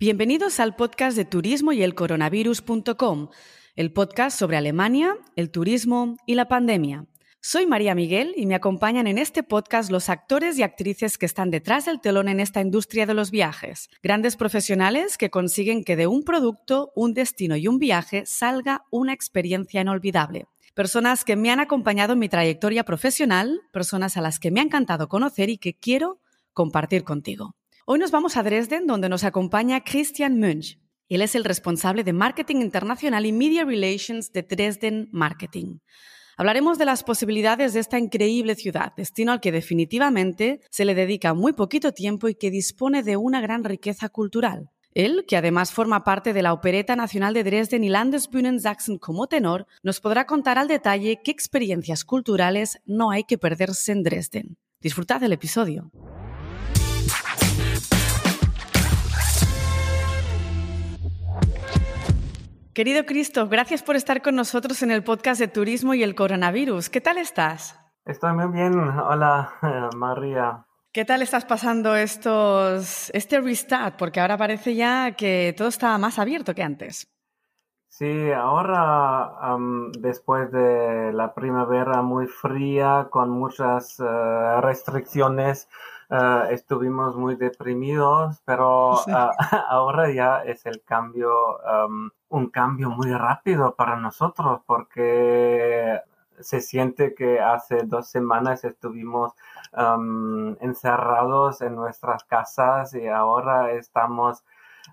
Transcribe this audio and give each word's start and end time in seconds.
Bienvenidos 0.00 0.58
al 0.58 0.74
podcast 0.74 1.16
de 1.16 1.24
turismo 1.24 1.72
y 1.72 1.84
el 1.84 1.94
coronavirus.com, 1.94 3.28
el 3.76 3.92
podcast 3.92 4.36
sobre 4.36 4.56
Alemania, 4.56 5.16
el 5.36 5.52
turismo 5.52 6.16
y 6.26 6.34
la 6.34 6.48
pandemia. 6.48 7.06
Soy 7.40 7.66
María 7.66 7.94
Miguel 7.94 8.34
y 8.36 8.46
me 8.46 8.56
acompañan 8.56 9.06
en 9.06 9.18
este 9.18 9.44
podcast 9.44 9.92
los 9.92 10.08
actores 10.08 10.58
y 10.58 10.64
actrices 10.64 11.16
que 11.16 11.26
están 11.26 11.52
detrás 11.52 11.84
del 11.84 12.00
telón 12.00 12.26
en 12.26 12.40
esta 12.40 12.60
industria 12.60 13.06
de 13.06 13.14
los 13.14 13.30
viajes. 13.30 13.88
Grandes 14.02 14.34
profesionales 14.34 15.16
que 15.16 15.30
consiguen 15.30 15.84
que 15.84 15.94
de 15.94 16.08
un 16.08 16.24
producto, 16.24 16.90
un 16.96 17.14
destino 17.14 17.54
y 17.54 17.68
un 17.68 17.78
viaje 17.78 18.24
salga 18.26 18.84
una 18.90 19.12
experiencia 19.12 19.80
inolvidable. 19.80 20.46
Personas 20.74 21.24
que 21.24 21.36
me 21.36 21.52
han 21.52 21.60
acompañado 21.60 22.14
en 22.14 22.18
mi 22.18 22.28
trayectoria 22.28 22.82
profesional, 22.82 23.60
personas 23.72 24.16
a 24.16 24.22
las 24.22 24.40
que 24.40 24.50
me 24.50 24.58
ha 24.58 24.64
encantado 24.64 25.08
conocer 25.08 25.50
y 25.50 25.58
que 25.58 25.74
quiero 25.74 26.18
compartir 26.52 27.04
contigo. 27.04 27.54
Hoy 27.86 27.98
nos 27.98 28.10
vamos 28.10 28.38
a 28.38 28.42
Dresden, 28.42 28.86
donde 28.86 29.10
nos 29.10 29.24
acompaña 29.24 29.84
Christian 29.84 30.38
Münch. 30.38 30.80
Él 31.10 31.20
es 31.20 31.34
el 31.34 31.44
responsable 31.44 32.02
de 32.02 32.14
Marketing 32.14 32.62
Internacional 32.62 33.26
y 33.26 33.32
Media 33.32 33.66
Relations 33.66 34.32
de 34.32 34.42
Dresden 34.42 35.10
Marketing. 35.12 35.80
Hablaremos 36.38 36.78
de 36.78 36.86
las 36.86 37.04
posibilidades 37.04 37.74
de 37.74 37.80
esta 37.80 37.98
increíble 37.98 38.54
ciudad, 38.54 38.94
destino 38.96 39.32
al 39.32 39.40
que 39.42 39.52
definitivamente 39.52 40.60
se 40.70 40.86
le 40.86 40.94
dedica 40.94 41.34
muy 41.34 41.52
poquito 41.52 41.92
tiempo 41.92 42.26
y 42.28 42.36
que 42.36 42.50
dispone 42.50 43.02
de 43.02 43.18
una 43.18 43.42
gran 43.42 43.64
riqueza 43.64 44.08
cultural. 44.08 44.70
Él, 44.94 45.26
que 45.28 45.36
además 45.36 45.70
forma 45.70 46.04
parte 46.04 46.32
de 46.32 46.40
la 46.40 46.54
Opereta 46.54 46.96
Nacional 46.96 47.34
de 47.34 47.44
Dresden 47.44 47.84
y 47.84 47.90
Landesbühnen 47.90 48.60
Sachsen 48.60 48.96
como 48.96 49.26
tenor, 49.26 49.66
nos 49.82 50.00
podrá 50.00 50.24
contar 50.24 50.56
al 50.56 50.68
detalle 50.68 51.20
qué 51.22 51.30
experiencias 51.30 52.06
culturales 52.06 52.80
no 52.86 53.10
hay 53.10 53.24
que 53.24 53.36
perderse 53.36 53.92
en 53.92 54.04
Dresden. 54.04 54.56
Disfrutad 54.80 55.20
del 55.20 55.34
episodio. 55.34 55.90
Querido 62.74 63.06
Cristo, 63.06 63.46
gracias 63.48 63.84
por 63.84 63.94
estar 63.94 64.20
con 64.20 64.34
nosotros 64.34 64.82
en 64.82 64.90
el 64.90 65.04
podcast 65.04 65.38
de 65.38 65.46
turismo 65.46 65.94
y 65.94 66.02
el 66.02 66.16
coronavirus. 66.16 66.90
¿Qué 66.90 67.00
tal 67.00 67.18
estás? 67.18 67.78
Estoy 68.04 68.32
muy 68.32 68.48
bien. 68.48 68.76
Hola, 68.76 69.52
eh, 69.62 69.96
María. 69.96 70.66
¿Qué 70.92 71.04
tal 71.04 71.22
estás 71.22 71.44
pasando 71.44 71.94
estos, 71.94 73.10
este 73.14 73.40
restart? 73.40 73.96
Porque 73.96 74.18
ahora 74.18 74.36
parece 74.36 74.74
ya 74.74 75.12
que 75.12 75.54
todo 75.56 75.68
está 75.68 75.96
más 75.98 76.18
abierto 76.18 76.52
que 76.52 76.64
antes. 76.64 77.06
Sí, 77.86 78.32
ahora 78.32 79.56
después 80.00 80.50
de 80.50 81.12
la 81.12 81.32
primavera 81.32 82.02
muy 82.02 82.26
fría 82.26 83.06
con 83.08 83.30
muchas 83.30 84.00
eh, 84.00 84.60
restricciones, 84.62 85.68
eh, 86.14 86.48
estuvimos 86.50 87.16
muy 87.16 87.36
deprimidos, 87.36 88.40
pero 88.44 88.94
ahora 89.68 90.10
ya 90.12 90.44
es 90.44 90.64
el 90.66 90.82
cambio 90.82 91.30
un 92.28 92.50
cambio 92.50 92.90
muy 92.90 93.12
rápido 93.12 93.74
para 93.76 93.96
nosotros 93.96 94.60
porque 94.66 96.00
se 96.40 96.60
siente 96.60 97.14
que 97.14 97.40
hace 97.40 97.84
dos 97.84 98.08
semanas 98.08 98.64
estuvimos 98.64 99.32
um, 99.72 100.56
encerrados 100.60 101.60
en 101.62 101.76
nuestras 101.76 102.24
casas 102.24 102.94
y 102.94 103.06
ahora 103.06 103.72
estamos 103.72 104.44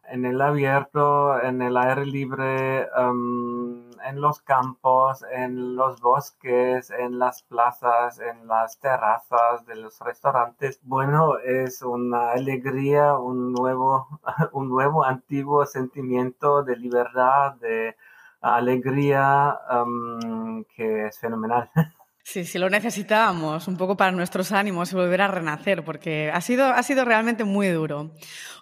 en 0.09 0.25
el 0.25 0.41
abierto, 0.41 1.41
en 1.41 1.61
el 1.61 1.77
aire 1.77 2.05
libre, 2.05 2.87
um, 2.97 3.89
en 4.03 4.19
los 4.21 4.41
campos, 4.41 5.23
en 5.31 5.75
los 5.75 6.01
bosques, 6.01 6.89
en 6.91 7.19
las 7.19 7.43
plazas, 7.43 8.19
en 8.19 8.47
las 8.47 8.79
terrazas 8.79 9.65
de 9.65 9.75
los 9.75 9.99
restaurantes. 9.99 10.79
Bueno, 10.83 11.37
es 11.39 11.81
una 11.81 12.31
alegría, 12.31 13.17
un 13.17 13.53
nuevo, 13.53 14.07
un 14.53 14.69
nuevo 14.69 15.03
antiguo 15.03 15.65
sentimiento 15.65 16.63
de 16.63 16.77
libertad, 16.77 17.53
de 17.55 17.95
alegría 18.41 19.59
um, 19.71 20.63
que 20.75 21.07
es 21.07 21.19
fenomenal. 21.19 21.69
Sí, 22.31 22.45
sí, 22.45 22.57
lo 22.57 22.69
necesitábamos 22.69 23.67
un 23.67 23.75
poco 23.75 23.97
para 23.97 24.13
nuestros 24.13 24.53
ánimos 24.53 24.93
y 24.93 24.95
volver 24.95 25.19
a 25.21 25.27
renacer, 25.27 25.83
porque 25.83 26.31
ha 26.33 26.39
sido, 26.39 26.65
ha 26.65 26.81
sido 26.81 27.03
realmente 27.03 27.43
muy 27.43 27.67
duro. 27.67 28.11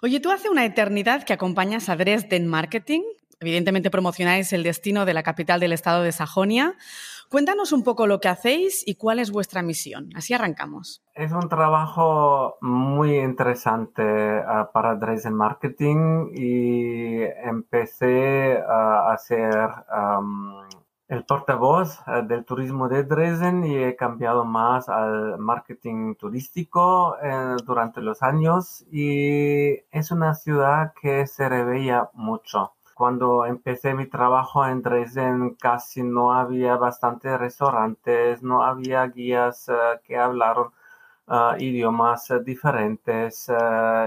Oye, 0.02 0.18
tú 0.18 0.32
hace 0.32 0.48
una 0.48 0.64
eternidad 0.64 1.22
que 1.22 1.34
acompañas 1.34 1.88
a 1.88 1.94
Dresden 1.94 2.48
Marketing, 2.48 3.02
evidentemente 3.38 3.88
promocionáis 3.88 4.52
el 4.52 4.64
destino 4.64 5.04
de 5.04 5.14
la 5.14 5.22
capital 5.22 5.60
del 5.60 5.72
estado 5.72 6.02
de 6.02 6.10
Sajonia. 6.10 6.74
Cuéntanos 7.28 7.70
un 7.70 7.84
poco 7.84 8.08
lo 8.08 8.18
que 8.18 8.26
hacéis 8.26 8.82
y 8.88 8.96
cuál 8.96 9.20
es 9.20 9.30
vuestra 9.30 9.62
misión. 9.62 10.10
Así 10.16 10.34
arrancamos. 10.34 11.04
Es 11.14 11.30
un 11.30 11.48
trabajo 11.48 12.56
muy 12.60 13.18
interesante 13.18 14.02
ah, 14.02 14.68
para 14.74 14.96
Dresden 14.96 15.34
Marketing 15.34 16.32
y 16.34 17.22
empecé 17.44 18.60
a 18.68 19.12
hacer 19.12 19.54
el 21.10 21.24
portavoz 21.24 21.98
eh, 22.06 22.22
del 22.22 22.44
turismo 22.44 22.88
de 22.88 23.02
Dresden 23.02 23.64
y 23.64 23.76
he 23.76 23.96
cambiado 23.96 24.44
más 24.44 24.88
al 24.88 25.38
marketing 25.38 26.14
turístico 26.14 27.16
eh, 27.20 27.56
durante 27.66 28.00
los 28.00 28.22
años 28.22 28.86
y 28.92 29.72
es 29.90 30.12
una 30.12 30.34
ciudad 30.34 30.92
que 31.00 31.26
se 31.26 31.48
revela 31.48 32.10
mucho. 32.14 32.74
Cuando 32.94 33.44
empecé 33.44 33.92
mi 33.94 34.06
trabajo 34.06 34.64
en 34.64 34.82
Dresden 34.82 35.56
casi 35.56 36.04
no 36.04 36.32
había 36.32 36.76
bastantes 36.76 37.36
restaurantes, 37.40 38.42
no 38.44 38.62
había 38.62 39.04
guías 39.08 39.68
eh, 39.68 39.72
que 40.04 40.16
hablaron 40.16 40.72
idiomas 41.58 42.28
diferentes. 42.44 43.48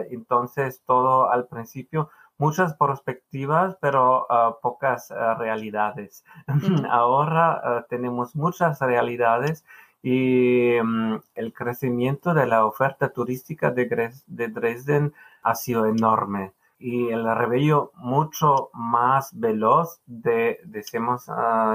entonces 0.10 0.82
todo 0.86 1.32
al 1.32 1.48
principio 1.48 2.10
muchas 2.38 2.76
perspectivas, 2.76 3.78
pero 3.80 4.26
ah, 4.30 4.58
pocas 4.62 5.12
ah, 5.12 5.36
realidades. 5.36 6.24
Ahora 6.90 7.62
ah, 7.64 7.86
tenemos 7.90 8.36
muchas 8.36 8.80
realidades 8.80 9.66
y 10.02 10.74
mm, 10.84 11.16
el 11.36 11.54
crecimiento 11.54 12.34
de 12.34 12.48
la 12.48 12.66
oferta 12.66 13.10
turística 13.10 13.72
de, 13.72 13.88
Dresden 14.28 15.14
ha 15.44 15.56
sido 15.56 15.86
enorme 15.86 16.54
y 16.80 17.10
el 17.10 17.24
rebello 17.36 17.92
mucho 17.96 18.70
más 18.74 19.40
veloz 19.40 20.02
de, 20.06 20.60
decimos, 20.66 21.28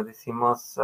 decimos 0.04 0.78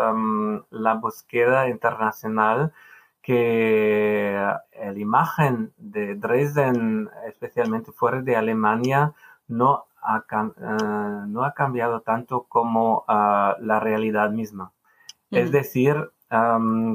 la 0.71 0.95
búsqueda 0.95 1.69
internacional 1.69 2.73
que 3.21 4.35
la 4.35 4.99
imagen 4.99 5.75
de 5.77 6.15
Dresden, 6.15 7.11
especialmente 7.27 7.93
fuera 7.93 8.23
de 8.23 8.37
Alemania, 8.37 9.13
no 9.49 9.87
ha, 10.03 10.25
eh, 10.39 11.27
no 11.29 11.45
ha 11.45 11.55
cambiado 11.55 12.01
tanto 12.01 12.45
como 12.45 13.05
ah, 13.09 13.57
la 13.61 13.81
realidad 13.81 14.31
misma. 14.31 14.73
Es 15.31 15.51
decir, 15.51 16.13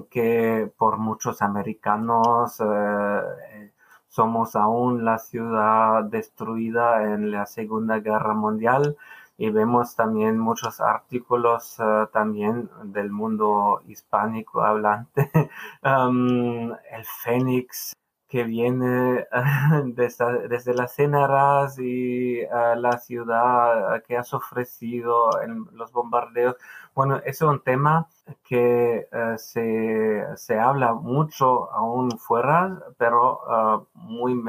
que 0.10 0.72
por 0.78 0.98
muchos 0.98 1.42
americanos 1.42 2.60
eh, 2.60 3.72
somos 4.08 4.56
aún 4.56 5.06
la 5.06 5.18
ciudad 5.18 6.04
destruida 6.04 7.14
en 7.14 7.32
la 7.32 7.46
Segunda 7.46 8.00
Guerra 8.00 8.34
Mundial 8.34 8.98
y 9.38 9.50
vemos 9.52 9.96
también 9.96 10.38
muchos 10.38 10.82
artículos 10.82 11.80
eh, 11.80 12.08
también 12.12 12.70
del 12.84 13.12
mundo 13.12 13.82
hispánico 13.88 14.62
hablante. 14.62 15.32
el 15.84 17.06
Fénix 17.24 17.94
que 18.30 18.44
viene 18.44 19.26
desde, 19.86 20.74
las 20.76 20.96
Cenaras 20.96 21.80
y 21.80 22.42
la 22.78 23.00
ciudad 23.00 24.04
que 24.04 24.18
has 24.18 24.34
ofrecido 24.36 25.42
en 25.42 25.66
los 25.74 25.92
bombardeos. 25.92 26.56
Bueno, 26.94 27.18
eso 27.26 27.46
es 27.46 27.52
un 27.52 27.64
tema 27.64 28.08
que 28.44 29.08
eh, 29.12 29.36
se, 29.38 30.60
habla 30.60 30.94
mucho 30.94 31.72
aún 31.72 32.12
fuera, 32.20 32.80
pero 32.98 33.42
ah, 33.50 33.82
muy, 33.96 34.40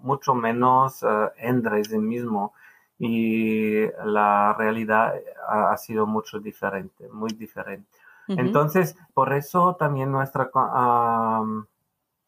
mucho 0.00 0.34
menos 0.34 1.02
uh, 1.04 1.30
en 1.36 1.62
Dresden 1.62 2.06
mismo. 2.06 2.54
Y 2.98 3.86
la 4.04 4.52
realidad 4.58 5.14
ha, 5.46 5.76
sido 5.76 6.04
mucho 6.08 6.40
diferente, 6.40 7.08
muy 7.12 7.30
diferente. 7.30 7.86
Entonces, 8.26 8.96
por 9.14 9.32
eso 9.32 9.76
también 9.76 10.10
nuestra 10.10 10.50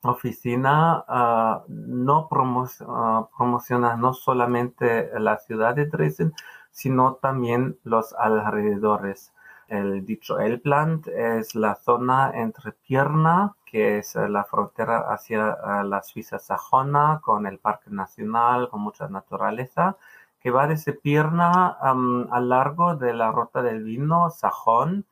oficina 0.02 1.04
uh, 1.08 1.64
no 1.68 2.28
ah, 2.30 3.28
promociona 3.36 3.96
no 3.96 4.14
solamente 4.14 5.10
la 5.18 5.38
ciudad 5.38 5.74
de 5.74 5.86
Dresden, 5.86 6.32
sino 6.70 7.14
también 7.14 7.78
los 7.84 8.14
alrededores. 8.14 9.32
El 9.68 10.04
dicho 10.04 10.40
Elbland 10.40 11.08
es 11.08 11.54
la 11.54 11.76
zona 11.76 12.32
entre 12.34 12.72
Pierna, 12.72 13.54
que 13.64 13.98
es 13.98 14.16
la 14.16 14.42
frontera 14.44 15.12
hacia 15.12 15.84
la 15.84 16.02
Suiza 16.02 16.40
sajona, 16.40 17.20
con 17.22 17.46
el 17.46 17.58
Parque 17.58 17.90
Nacional, 17.90 18.68
con 18.68 18.80
mucha 18.80 19.08
naturaleza, 19.08 19.96
que 20.40 20.50
va 20.50 20.66
desde 20.66 20.92
Pierna 20.92 21.68
a 21.68 21.94
lo 21.94 22.40
largo 22.40 22.96
de 22.96 23.12
la 23.14 23.30
ruta 23.30 23.62
del 23.62 23.84
vino 23.84 24.30
sajón, 24.30 25.04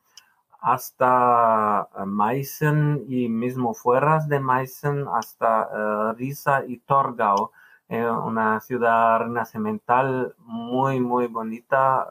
hasta 0.61 1.89
eh, 1.95 2.05
Meissen 2.05 3.03
y 3.07 3.29
mismo 3.29 3.73
fuera 3.73 4.19
de 4.27 4.39
Meissen 4.39 5.05
hasta 5.13 5.69
uh, 6.11 6.13
Riesa 6.13 6.65
y 6.65 6.77
Torgau, 6.79 7.51
una 7.89 8.59
ciudad 8.59 9.17
renacimental 9.17 10.35
muy, 10.37 10.99
muy 10.99 11.25
bonita, 11.25 12.07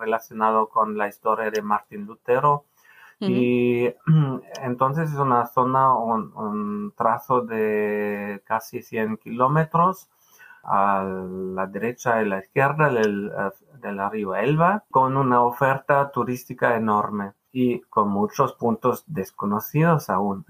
relacionado 0.00 0.68
con 0.68 0.98
la 0.98 1.06
historia 1.06 1.48
de 1.52 1.62
Martín 1.62 2.06
Lutero. 2.06 2.64
Y 3.20 3.84
entonces 4.62 5.12
es 5.12 5.16
una 5.16 5.46
zona, 5.46 5.94
un, 5.94 6.92
trazo 6.96 7.42
de 7.42 8.42
casi 8.44 8.82
100 8.82 9.18
kilómetros 9.18 10.10
a 10.64 11.04
la 11.04 11.68
derecha 11.68 12.20
y 12.20 12.28
la 12.28 12.40
izquierda 12.40 12.90
del, 12.90 13.32
del 13.80 14.10
río 14.10 14.34
Elba, 14.34 14.82
con 14.90 15.16
una 15.16 15.42
oferta 15.42 16.10
turística 16.10 16.74
enorme 16.74 17.34
y 17.52 17.80
con 17.82 18.08
muchos 18.08 18.54
puntos 18.54 19.04
desconocidos 19.06 20.08
aún. 20.10 20.44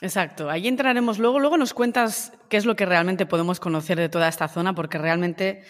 Exacto, 0.00 0.50
ahí 0.50 0.66
entraremos 0.66 1.18
luego. 1.18 1.38
Luego 1.38 1.56
nos 1.56 1.74
cuentas 1.74 2.32
qué 2.48 2.56
es 2.56 2.66
lo 2.66 2.76
que 2.76 2.86
realmente 2.86 3.26
podemos 3.26 3.60
conocer 3.60 3.98
de 3.98 4.08
toda 4.08 4.28
esta 4.28 4.48
zona, 4.48 4.74
porque 4.74 4.98
realmente 4.98 5.62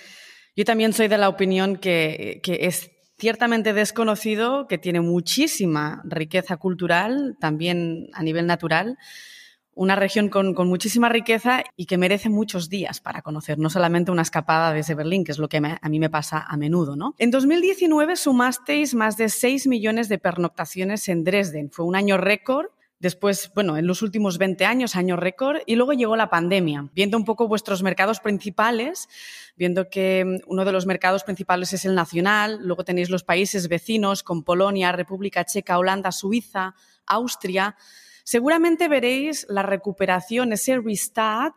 yo 0.57 0.65
también 0.65 0.93
soy 0.93 1.09
de 1.09 1.19
la 1.19 1.29
opinión 1.29 1.77
que, 1.77 2.41
es 2.45 2.91
ciertamente 3.19 3.73
desconocido, 3.73 4.67
que 4.67 4.79
tiene 4.79 5.01
muchísima 5.01 6.03
riqueza 6.05 6.57
cultural, 6.57 7.37
también 7.41 8.09
a 8.13 8.23
nivel 8.23 8.47
natural, 8.47 8.99
una 9.75 9.97
región 9.97 10.29
con, 10.29 10.55
muchísima 10.69 11.09
riqueza 11.09 11.65
y 11.77 11.87
que 11.87 11.99
merece 11.99 12.29
muchos 12.29 12.69
días 12.69 13.01
para 13.01 13.23
conocer, 13.23 13.59
no 13.59 13.71
solamente 13.71 14.11
una 14.11 14.23
escapada 14.23 14.73
desde 14.73 14.95
Berlín, 14.95 15.25
que 15.25 15.33
es 15.33 15.39
lo 15.39 15.49
que 15.49 15.59
a 15.59 15.89
mí 15.89 15.99
me 15.99 16.11
pasa 16.11 16.45
a 16.47 16.57
menudo. 16.57 16.97
¿no? 16.97 17.15
En 17.19 17.31
2019 17.31 18.17
sumasteis 18.17 18.95
más 18.95 19.17
de 19.17 19.29
6 19.29 19.67
millones 19.67 20.09
de 20.09 20.19
pernoctaciones 20.19 21.09
en 21.09 21.25
Dresden. 21.25 21.71
Fue 21.71 21.85
un 21.85 21.97
año 21.97 22.17
récord 22.17 22.67
Después, 23.05 23.51
bueno, 23.55 23.77
en 23.77 23.87
los 23.87 24.01
últimos 24.01 24.39
20 24.39 24.65
años, 24.65 24.97
año 24.97 25.17
récord, 25.17 25.59
y 25.67 25.77
luego 25.77 25.93
llegó 25.93 26.17
la 26.17 26.31
pandemia. 26.31 26.89
Viendo 26.95 27.19
un 27.19 27.27
poco 27.27 27.49
vuestros 27.49 27.83
mercados 27.83 28.19
principales, 28.19 29.11
viendo 29.57 29.91
que 29.91 30.25
mm, 30.25 30.51
uno 30.51 30.65
de 30.65 30.73
los 30.73 30.87
mercados 30.87 31.23
principales 31.23 31.75
es 31.75 31.85
el 31.85 31.95
nacional, 31.95 32.61
luego 32.63 32.83
tenéis 32.83 33.11
los 33.11 33.23
países 33.23 33.69
vecinos 33.69 34.23
con 34.23 34.43
Polonia, 34.43 34.91
República 34.93 35.45
Checa, 35.45 35.79
Holanda, 35.79 36.13
Suiza, 36.13 36.75
Austria, 37.05 37.77
seguramente 38.25 38.89
veréis 38.89 39.47
la 39.49 39.63
recuperación, 39.63 40.53
ese 40.53 40.81
restart, 40.81 41.55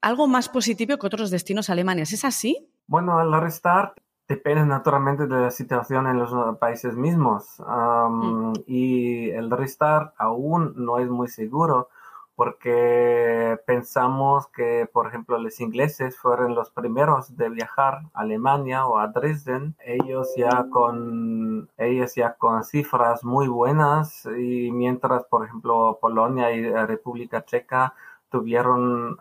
algo 0.00 0.26
más 0.26 0.48
positivo 0.48 0.96
que 0.96 1.06
otros 1.06 1.30
destinos 1.30 1.68
alemanes. 1.68 2.14
¿Es 2.14 2.24
así? 2.24 2.70
Bueno, 2.86 3.20
el 3.20 3.38
restart 3.40 3.98
Depende 4.26 4.64
naturalmente 4.64 5.26
de 5.26 5.38
la 5.38 5.50
situación 5.50 6.06
en 6.06 6.18
los 6.18 6.56
países 6.56 6.96
mismos 6.96 7.44
mm. 7.58 8.52
y 8.66 9.28
el 9.30 9.50
restart 9.50 10.14
aún 10.16 10.72
no 10.76 10.98
es 10.98 11.10
muy 11.10 11.28
seguro 11.28 11.90
porque 12.36 13.58
pensamos 13.66 14.48
que, 14.48 14.88
por 14.92 15.06
ejemplo, 15.06 15.38
los 15.38 15.60
ingleses 15.60 16.18
fueron 16.18 16.54
los 16.54 16.70
primeros 16.70 17.36
de 17.36 17.48
viajar 17.48 18.02
a 18.12 18.20
Alemania 18.22 18.86
o 18.86 18.98
a 18.98 19.08
Dresden, 19.08 19.76
ellos 19.84 20.32
ya 20.36 20.66
con, 20.70 21.70
ellos 21.78 22.14
ya 22.14 22.34
con 22.34 22.64
cifras 22.64 23.24
muy 23.24 23.48
buenas 23.48 24.26
y 24.26 24.70
mientras, 24.72 25.24
por 25.24 25.44
ejemplo, 25.44 25.98
Polonia 26.00 26.50
y 26.52 26.68
República 26.86 27.44
Checa 27.44 27.94
tuvieron 28.30 29.16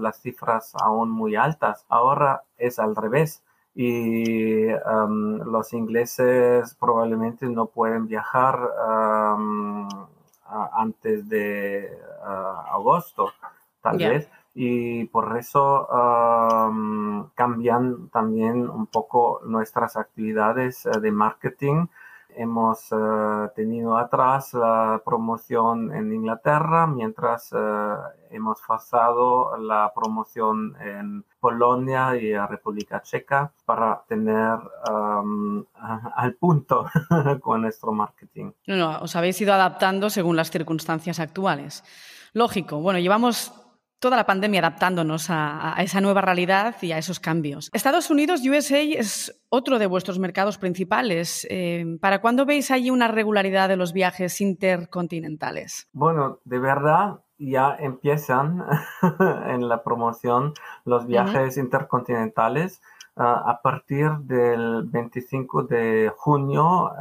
las 0.00 0.20
cifras 0.20 0.74
aún 0.80 1.10
muy 1.10 1.34
altas. 1.34 1.84
Ahora 1.88 2.44
es 2.56 2.78
al 2.78 2.94
revés 2.94 3.42
y 3.74 4.68
los 4.68 5.72
ingleses 5.72 6.74
probablemente 6.76 7.46
no 7.48 7.66
pueden 7.66 8.06
viajar 8.06 8.58
antes 10.72 11.28
de 11.28 11.98
agosto, 12.70 13.32
tal 13.82 13.98
vez, 13.98 14.28
y 14.54 15.04
por 15.06 15.36
eso 15.36 15.86
cambian 17.34 18.08
también 18.08 18.68
un 18.68 18.86
poco 18.86 19.40
nuestras 19.44 19.96
actividades 19.96 20.86
eh, 20.86 21.00
de 21.00 21.12
marketing 21.12 21.86
hemos 22.36 22.92
eh, 22.92 23.48
tenido 23.54 23.96
atrás 23.96 24.54
la 24.54 25.00
promoción 25.04 25.94
en 25.94 26.12
Inglaterra, 26.12 26.86
mientras 26.86 27.52
eh, 27.52 27.94
hemos 28.30 28.60
pasado 28.66 29.56
la 29.56 29.92
promoción 29.94 30.76
en 30.80 31.24
Polonia 31.40 32.16
y 32.16 32.36
República 32.36 33.02
Checa 33.02 33.52
para 33.64 34.02
tener 34.06 34.58
al 36.16 36.34
punto 36.34 36.86
con 37.40 37.62
nuestro 37.62 37.92
marketing. 37.92 38.52
No, 38.66 38.76
no, 38.76 38.98
os 39.00 39.16
habéis 39.16 39.40
ido 39.40 39.52
adaptando 39.52 40.10
según 40.10 40.36
las 40.36 40.50
circunstancias 40.50 41.20
actuales. 41.20 41.84
Lógico, 42.32 42.80
bueno, 42.80 42.98
llevamos 42.98 43.65
toda 43.98 44.16
la 44.16 44.26
pandemia 44.26 44.60
adaptándonos 44.60 45.26
a, 45.30 45.74
esa 45.78 46.00
nueva 46.00 46.20
realidad 46.20 46.76
y 46.82 46.92
a 46.92 46.98
esos 46.98 47.20
cambios. 47.20 47.70
Estados 47.72 48.10
Unidos, 48.10 48.42
USA, 48.46 48.80
es 48.80 49.40
otro 49.48 49.78
de 49.78 49.86
vuestros 49.86 50.18
mercados 50.18 50.58
principales. 50.58 51.46
Eh, 51.50 51.98
¿Para 52.00 52.20
cuándo 52.20 52.46
veis 52.46 52.70
allí 52.70 52.90
una 52.90 53.08
regularidad 53.08 53.68
de 53.68 53.76
los 53.76 53.92
viajes 53.92 54.40
intercontinentales? 54.40 55.88
Bueno, 55.92 56.40
de 56.44 56.58
verdad 56.58 57.20
ya 57.38 57.76
empiezan 57.78 58.64
en 59.48 59.68
la 59.68 59.82
promoción 59.82 60.54
los 60.84 61.06
viajes 61.06 61.56
intercontinentales. 61.56 62.80
Ah, 63.18 63.42
a 63.46 63.62
partir 63.62 64.10
del 64.24 64.82
25 64.84 65.62
de 65.62 66.12
junio, 66.14 66.92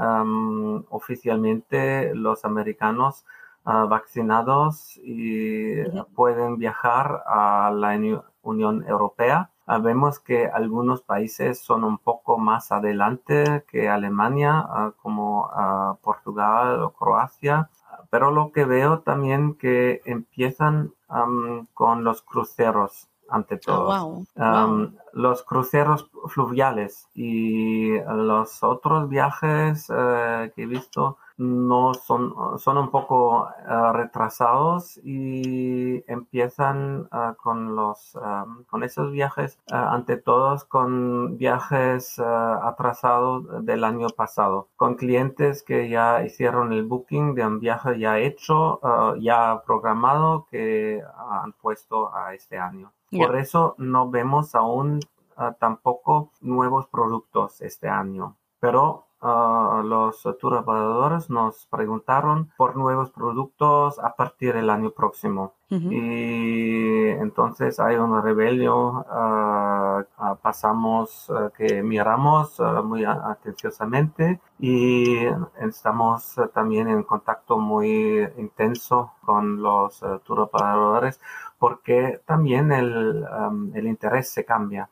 oficialmente 0.89 2.15
los 2.15 2.45
americanos 2.45 3.25
vaccinados 3.65 4.99
y 5.03 5.83
pueden 6.13 6.57
viajar 6.57 7.23
a 7.25 7.71
la 7.71 7.99
Unión 8.41 8.85
Europea. 8.87 9.49
Vemos 9.81 10.19
que 10.19 10.45
algunos 10.45 11.01
países 11.01 11.59
son 11.59 11.83
un 11.83 11.97
poco 11.97 12.37
más 12.37 12.71
adelante 12.71 13.65
que 13.67 13.89
Alemania, 13.89 14.63
ah, 14.67 14.91
como 15.01 15.49
ah, 15.51 15.97
Portugal 16.03 16.83
o 16.83 16.91
Croacia, 16.91 17.69
pero 18.11 18.29
lo 18.29 18.51
que 18.51 18.65
veo 18.65 18.99
también 18.99 19.55
que 19.55 20.01
empiezan 20.05 20.93
con 21.73 22.03
los 22.03 22.21
cruceros 22.21 23.09
ante 23.29 23.57
todo. 23.57 24.23
Los 25.13 25.43
cruceros 25.43 26.09
fluviales 26.27 27.09
y 27.13 27.97
los 27.99 28.63
otros 28.63 29.09
viajes 29.09 29.89
eh, 29.89 30.51
que 30.55 30.63
he 30.63 30.65
visto 30.67 31.17
no 31.37 31.93
son, 31.93 32.33
son 32.59 32.77
un 32.77 32.91
poco 32.91 33.49
eh, 33.49 33.91
retrasados 33.93 34.97
y 35.03 36.03
empiezan 36.09 37.09
eh, 37.11 37.33
con 37.41 37.75
los 37.75 38.17
con 38.67 38.83
esos 38.83 39.11
viajes 39.11 39.59
ante 39.69 40.17
todos 40.17 40.63
con 40.65 41.37
viajes 41.37 42.19
atrasados 42.19 43.65
del 43.65 43.83
año 43.83 44.07
pasado 44.09 44.69
con 44.75 44.95
clientes 44.95 45.63
que 45.63 45.89
ya 45.89 46.23
hicieron 46.23 46.71
el 46.71 46.83
booking 46.83 47.35
de 47.35 47.45
un 47.45 47.59
viaje 47.59 47.99
ya 47.99 48.19
hecho 48.19 48.79
ya 49.19 49.61
programado 49.65 50.47
que 50.49 51.01
han 51.43 51.53
puesto 51.53 52.13
a 52.15 52.33
este 52.33 52.57
año. 52.57 52.93
Por 53.11 53.35
eso 53.35 53.75
no 53.77 54.09
vemos 54.09 54.55
aún 54.55 54.99
tampoco 55.59 56.31
nuevos 56.41 56.87
productos 56.87 57.61
este 57.61 57.89
año 57.89 58.35
pero 58.65 59.05
los 59.83 60.21
turoperadores 60.39 61.29
nos 61.29 61.65
preguntaron 61.67 62.51
por 62.57 62.75
nuevos 62.75 63.09
productos 63.09 63.97
a 63.99 64.15
partir 64.15 64.53
del 64.53 64.69
año 64.69 64.91
próximo. 64.91 65.53
Y 65.67 67.07
entonces 67.07 67.79
hay 67.79 67.95
una 67.95 68.21
rebelión, 68.21 69.03
ah, 69.09 70.03
ah, 70.17 70.35
pasamos 70.39 71.29
ah, 71.31 71.49
que 71.57 71.81
miramos 71.81 72.61
muy 72.83 73.03
atenciosamente 73.03 74.39
y 74.59 75.17
estamos 75.59 76.35
también 76.53 76.87
en 76.87 77.01
contacto 77.03 77.57
muy 77.57 78.29
intenso 78.37 79.13
con 79.25 79.61
los 79.61 80.01
turoperadores 80.23 81.19
porque 81.57 82.21
también 82.25 82.71
el, 82.71 83.25
el 83.73 83.87
interés 83.87 84.29
se 84.29 84.45
cambia. 84.45 84.87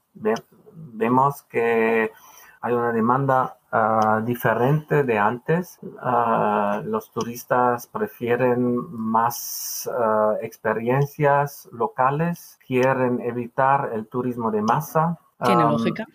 vemos 0.75 1.43
que 1.43 2.11
hay 2.63 2.73
una 2.73 2.91
demanda 2.91 3.57
Ah, 3.75 4.21
diferente 4.23 5.03
de 5.03 5.17
antes. 5.17 5.79
Ah, 5.99 6.79
los 6.85 7.11
turistas 7.11 7.87
prefieren 7.87 8.75
más 8.91 9.89
ah, 9.91 10.35
experiencias 10.43 11.67
locales, 11.71 12.59
quieren 12.67 13.19
evitar 13.21 13.89
el 13.93 14.05
turismo 14.05 14.51
de 14.51 14.61
masa. 14.61 15.17
Tiene 15.43 15.63
lógica. 15.63 16.05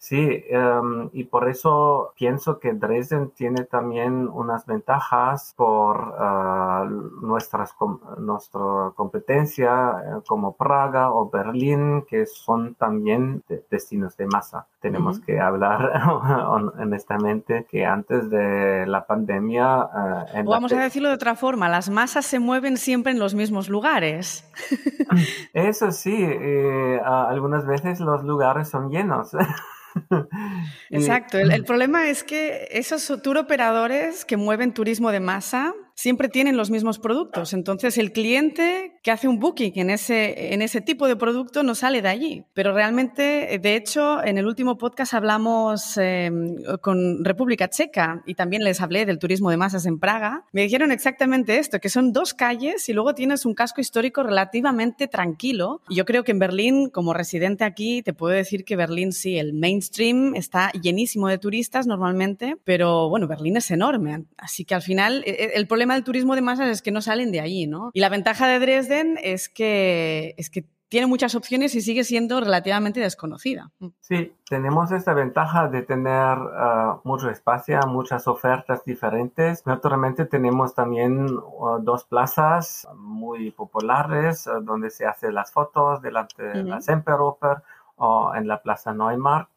Sí, 0.00 0.44
em, 0.48 1.10
y 1.12 1.24
por 1.24 1.48
eso 1.48 2.12
pienso 2.16 2.60
que 2.60 2.72
Dresden 2.72 3.30
tiene 3.30 3.64
también 3.64 4.28
unas 4.28 4.64
ventajas 4.64 5.54
por 5.56 6.14
uh, 6.16 7.26
nuestras, 7.26 7.74
nuestra 8.16 8.92
competencia 8.94 9.96
eh, 10.00 10.20
como 10.26 10.56
Praga 10.56 11.10
o 11.10 11.28
Berlín, 11.28 12.04
que 12.08 12.26
son 12.26 12.76
también 12.76 13.42
destinos 13.70 14.16
de 14.16 14.26
masa. 14.26 14.68
Tenemos 14.80 15.18
que 15.18 15.40
hablar 15.40 15.90
honestamente 16.78 17.66
que 17.68 17.84
antes 17.84 18.30
de 18.30 18.86
la 18.86 19.04
pandemia... 19.04 19.84
Uh, 19.84 20.48
vamos 20.48 20.72
a 20.72 20.80
decirlo 20.80 21.08
de 21.08 21.16
otra 21.16 21.34
forma, 21.34 21.68
las 21.68 21.90
masas 21.90 22.24
se 22.24 22.38
mueven 22.38 22.76
siempre 22.76 23.10
en 23.10 23.18
los 23.18 23.34
mismos 23.34 23.68
lugares. 23.68 24.48
Eso 25.52 25.90
sí, 25.90 26.16
eh, 26.16 27.00
algunas 27.04 27.66
veces 27.66 27.98
los 27.98 28.22
lugares 28.22 28.68
son 28.68 28.90
llenos. 28.90 29.32
Exacto. 30.90 31.38
El, 31.38 31.64
problema 31.64 32.08
es 32.08 32.24
que 32.24 32.68
esos 32.70 33.06
tour 33.22 33.38
operadores 33.38 34.24
que 34.24 34.36
mueven 34.36 34.72
turismo 34.72 35.10
de 35.10 35.20
masa 35.20 35.74
siempre 35.98 36.28
tienen 36.28 36.56
los 36.56 36.70
mismos 36.70 37.00
productos. 37.00 37.52
Entonces, 37.52 37.98
el 37.98 38.12
cliente 38.12 38.92
que 39.02 39.10
hace 39.10 39.26
un 39.26 39.40
booking 39.40 39.72
en 39.74 39.90
ese, 39.90 40.54
en 40.54 40.62
ese 40.62 40.80
tipo 40.80 41.08
de 41.08 41.16
producto 41.16 41.64
no 41.64 41.74
sale 41.74 42.02
de 42.02 42.08
allí. 42.08 42.44
Pero 42.54 42.72
realmente, 42.72 43.58
de 43.60 43.74
hecho, 43.74 44.22
en 44.22 44.38
el 44.38 44.46
último 44.46 44.78
podcast 44.78 45.12
hablamos 45.14 45.96
em, 45.96 46.54
con 46.82 47.24
República 47.24 47.68
Checa 47.68 48.22
y 48.26 48.34
también 48.34 48.62
les 48.62 48.80
hablé 48.80 49.06
del 49.06 49.18
turismo 49.18 49.50
de 49.50 49.56
masas 49.56 49.86
en 49.86 49.98
Praga. 49.98 50.44
Me 50.52 50.62
dijeron 50.62 50.92
exactamente 50.92 51.58
esto, 51.58 51.80
que 51.80 51.88
son 51.88 52.12
dos 52.12 52.32
calles 52.32 52.88
y 52.88 52.92
luego 52.92 53.16
tienes 53.16 53.44
un 53.44 53.54
casco 53.54 53.80
histórico 53.80 54.22
relativamente 54.22 55.08
tranquilo. 55.08 55.82
Y 55.88 55.96
yo 55.96 56.04
creo 56.04 56.22
que 56.22 56.30
en 56.30 56.38
Berlín, 56.38 56.90
como 56.90 57.12
residente 57.12 57.64
aquí, 57.64 58.02
te 58.02 58.12
puedo 58.12 58.34
decir 58.34 58.64
que 58.64 58.76
Berlín 58.76 59.10
sí, 59.12 59.36
el 59.36 59.52
mainstream 59.52 60.36
está 60.36 60.70
llenísimo 60.80 61.26
de 61.26 61.38
turistas 61.38 61.88
normalmente, 61.88 62.56
pero 62.62 63.08
bueno, 63.08 63.26
Berlín 63.26 63.56
es 63.56 63.68
enorme. 63.72 64.26
Así 64.36 64.64
que 64.64 64.76
al 64.76 64.82
final, 64.82 65.24
e, 65.26 65.30
e, 65.30 65.50
el 65.56 65.66
problema 65.66 65.87
del 65.94 66.04
turismo 66.04 66.34
de 66.34 66.42
masas 66.42 66.68
es 66.68 66.82
que 66.82 66.90
no 66.90 67.00
salen 67.00 67.32
de 67.32 67.40
allí, 67.40 67.66
¿no? 67.66 67.90
Y 67.94 68.00
la 68.00 68.08
ventaja 68.08 68.46
de 68.46 68.58
Dresden 68.58 69.18
es 69.22 69.48
que, 69.48 70.34
es 70.36 70.50
que 70.50 70.64
tiene 70.88 71.06
muchas 71.06 71.34
opciones 71.34 71.74
y 71.74 71.82
sigue 71.82 72.02
siendo 72.02 72.40
relativamente 72.40 73.00
desconocida. 73.00 73.70
Sí, 74.00 74.34
tenemos 74.48 74.90
esta 74.90 75.12
ventaja 75.12 75.68
de 75.68 75.82
tener 75.82 76.38
uh, 76.38 77.00
mucho 77.04 77.28
espacio, 77.28 77.78
muchas 77.86 78.26
ofertas 78.26 78.84
diferentes. 78.84 79.66
Naturalmente 79.66 80.24
tenemos 80.24 80.74
también 80.74 81.26
uh, 81.26 81.78
dos 81.80 82.04
plazas 82.04 82.88
muy 82.96 83.50
populares 83.50 84.46
uh, 84.46 84.62
donde 84.62 84.88
se 84.90 85.04
hacen 85.04 85.34
las 85.34 85.52
fotos 85.52 86.00
delante 86.00 86.42
de 86.42 86.64
la 86.64 86.80
Semperoper 86.80 87.58
o 87.96 88.32
en 88.34 88.48
la 88.48 88.62
Plaza 88.62 88.94
Neumarkt, 88.94 89.50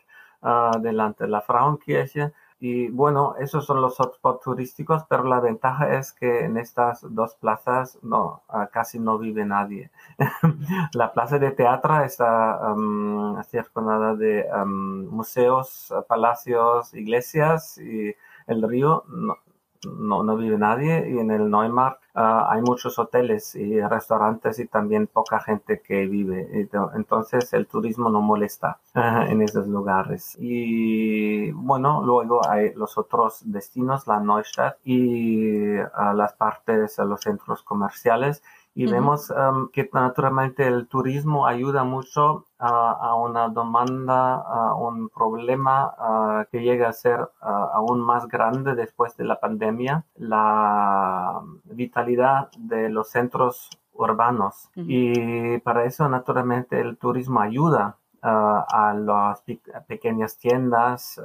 delante 0.82 1.26
de 1.26 1.30
la 1.30 1.42
Frauenkirche. 1.42 2.34
Y 2.64 2.90
bueno, 2.90 3.34
esos 3.40 3.66
son 3.66 3.82
los 3.82 4.00
hotspots 4.00 4.44
turísticos, 4.44 5.04
pero 5.10 5.24
la 5.24 5.40
ventaja 5.40 5.98
es 5.98 6.12
que 6.12 6.46
en 6.46 6.58
estas 6.58 7.04
dos 7.10 7.34
plazas 7.34 7.98
no, 8.04 8.44
ah, 8.50 8.70
casi 8.72 9.00
no 9.00 9.18
vive 9.18 9.46
nadie. 9.46 9.90
la 10.94 11.12
plaza 11.12 11.40
de 11.40 11.50
teatro 11.50 12.04
está 12.04 12.72
um, 12.72 13.42
circundada 13.46 14.14
de 14.14 14.46
museos, 14.64 15.92
palacios, 16.08 16.94
iglesias 16.94 17.80
y 17.80 18.16
el 18.46 18.62
río 18.62 19.06
no, 19.08 19.38
no, 19.86 20.24
no 20.24 20.38
vive 20.38 20.58
nadie 20.58 21.10
y 21.10 21.20
en 21.20 21.32
el 21.32 21.50
Neumarkt 21.50 22.02
Ah, 22.14 22.50
hay 22.52 22.62
muchos 22.62 23.00
hoteles 23.00 23.56
y 23.56 23.80
restaurantes 23.80 24.60
y 24.60 24.68
también 24.68 25.08
poca 25.08 25.40
gente 25.40 25.82
que 25.82 26.08
vive. 26.08 26.70
Entonces 26.94 27.54
el 27.54 27.68
turismo 27.68 28.10
no 28.10 28.22
molesta 28.22 28.80
en 28.96 29.42
esos 29.42 29.68
lugares. 29.68 30.36
Y 30.40 31.52
bueno, 31.52 32.04
luego 32.04 32.42
hay 32.48 32.74
los 32.76 32.98
otros 32.98 33.42
destinos, 33.46 34.08
la 34.08 34.20
Neustadt 34.20 34.78
y 34.84 35.78
ah, 35.94 36.14
las 36.14 36.34
partes, 36.34 36.98
los 37.00 37.22
centros 37.22 37.64
comerciales 37.64 38.44
y 38.74 38.86
vemos 38.86 39.30
um, 39.32 39.70
que 39.70 39.90
naturalmente 39.92 40.66
el 40.66 40.88
turismo 40.88 41.46
ayuda 41.46 41.84
mucho 41.84 42.46
a 42.58 43.16
una 43.16 43.50
demanda, 43.50 44.36
a 44.36 44.76
un 44.76 45.10
problema 45.10 46.46
que 46.52 46.62
llega 46.62 46.90
a 46.90 46.94
ser 46.94 47.28
aún 47.42 48.02
más 48.02 48.28
grande 48.28 48.76
después 48.76 49.18
de 49.18 49.26
la 49.26 49.40
pandemia, 49.40 50.06
la 50.16 51.42
vitalidad 51.66 52.50
de 52.58 52.90
los 52.90 53.10
centros 53.10 53.70
urbanos. 53.94 54.70
Y 54.76 55.58
para 55.60 55.86
eso 55.86 56.08
naturalmente 56.08 56.80
el 56.80 56.98
turismo 56.98 57.42
ayuda 57.42 57.98
a 58.22 58.94
las 58.96 59.44
pequeñas 59.88 60.38
tiendas, 60.38 61.22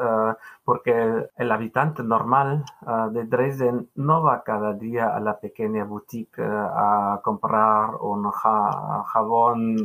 porque 0.64 1.28
el 1.36 1.52
habitante 1.52 2.02
normal 2.02 2.64
de 3.10 3.24
Dresden 3.24 3.88
no 3.94 4.22
va 4.22 4.42
cada 4.42 4.72
día 4.72 5.14
a 5.14 5.20
la 5.20 5.38
pequeña 5.38 5.84
boutique 5.84 6.42
a 6.42 7.20
comprar 7.22 7.96
un 8.00 8.30
jabón 8.30 9.76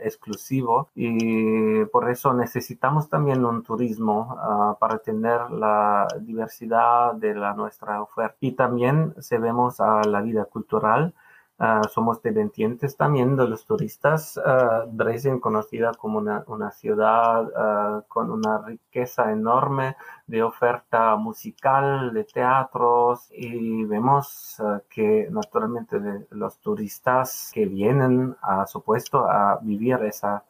exclusivo 0.00 0.88
y 0.94 1.84
por 1.86 2.10
eso 2.10 2.32
necesitamos 2.32 3.08
también 3.08 3.44
un 3.44 3.62
turismo 3.62 4.36
para 4.80 4.98
tener 4.98 5.50
la 5.50 6.06
diversidad 6.20 7.14
de 7.14 7.34
la 7.34 7.54
nuestra 7.54 8.00
oferta. 8.02 8.36
Y 8.40 8.52
también 8.52 9.14
se 9.18 9.38
vemos 9.38 9.80
a 9.80 10.02
la 10.04 10.20
vida 10.22 10.44
cultural 10.46 11.14
Ah, 11.64 11.82
somos 11.88 12.20
dependientes 12.22 12.96
también 12.96 13.36
de 13.36 13.46
los 13.46 13.64
turistas. 13.64 14.36
Uh, 14.36 14.90
Dresden, 14.90 15.38
conocida 15.38 15.92
como 15.94 16.18
una, 16.18 16.70
ciudad 16.72 17.48
ah, 17.56 18.02
con 18.08 18.32
una 18.32 18.58
riqueza 18.66 19.30
enorme 19.30 19.96
de 20.26 20.42
oferta 20.42 21.14
musical, 21.14 22.12
de 22.14 22.24
teatros, 22.24 23.28
y 23.30 23.84
vemos 23.84 24.60
que 24.90 25.28
naturalmente 25.30 26.00
los 26.30 26.58
turistas 26.58 27.52
que 27.54 27.66
vienen, 27.66 28.34
a 28.42 28.66
supuesto, 28.66 29.30
a 29.30 29.60
vivir 29.62 30.02
esas 30.02 30.42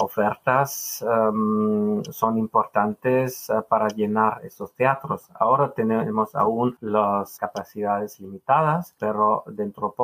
ofertas 0.00 1.04
son 2.10 2.38
importantes 2.38 3.50
para 3.68 3.88
llenar 3.88 4.40
esos 4.44 4.72
teatros. 4.74 5.28
Ahora 5.34 5.72
tenemos 5.72 6.34
aún 6.34 6.76
las 6.80 7.38
capacidades 7.38 8.20
limitadas, 8.20 8.94
pero 8.98 9.42
dentro 9.48 9.88
de 9.88 9.94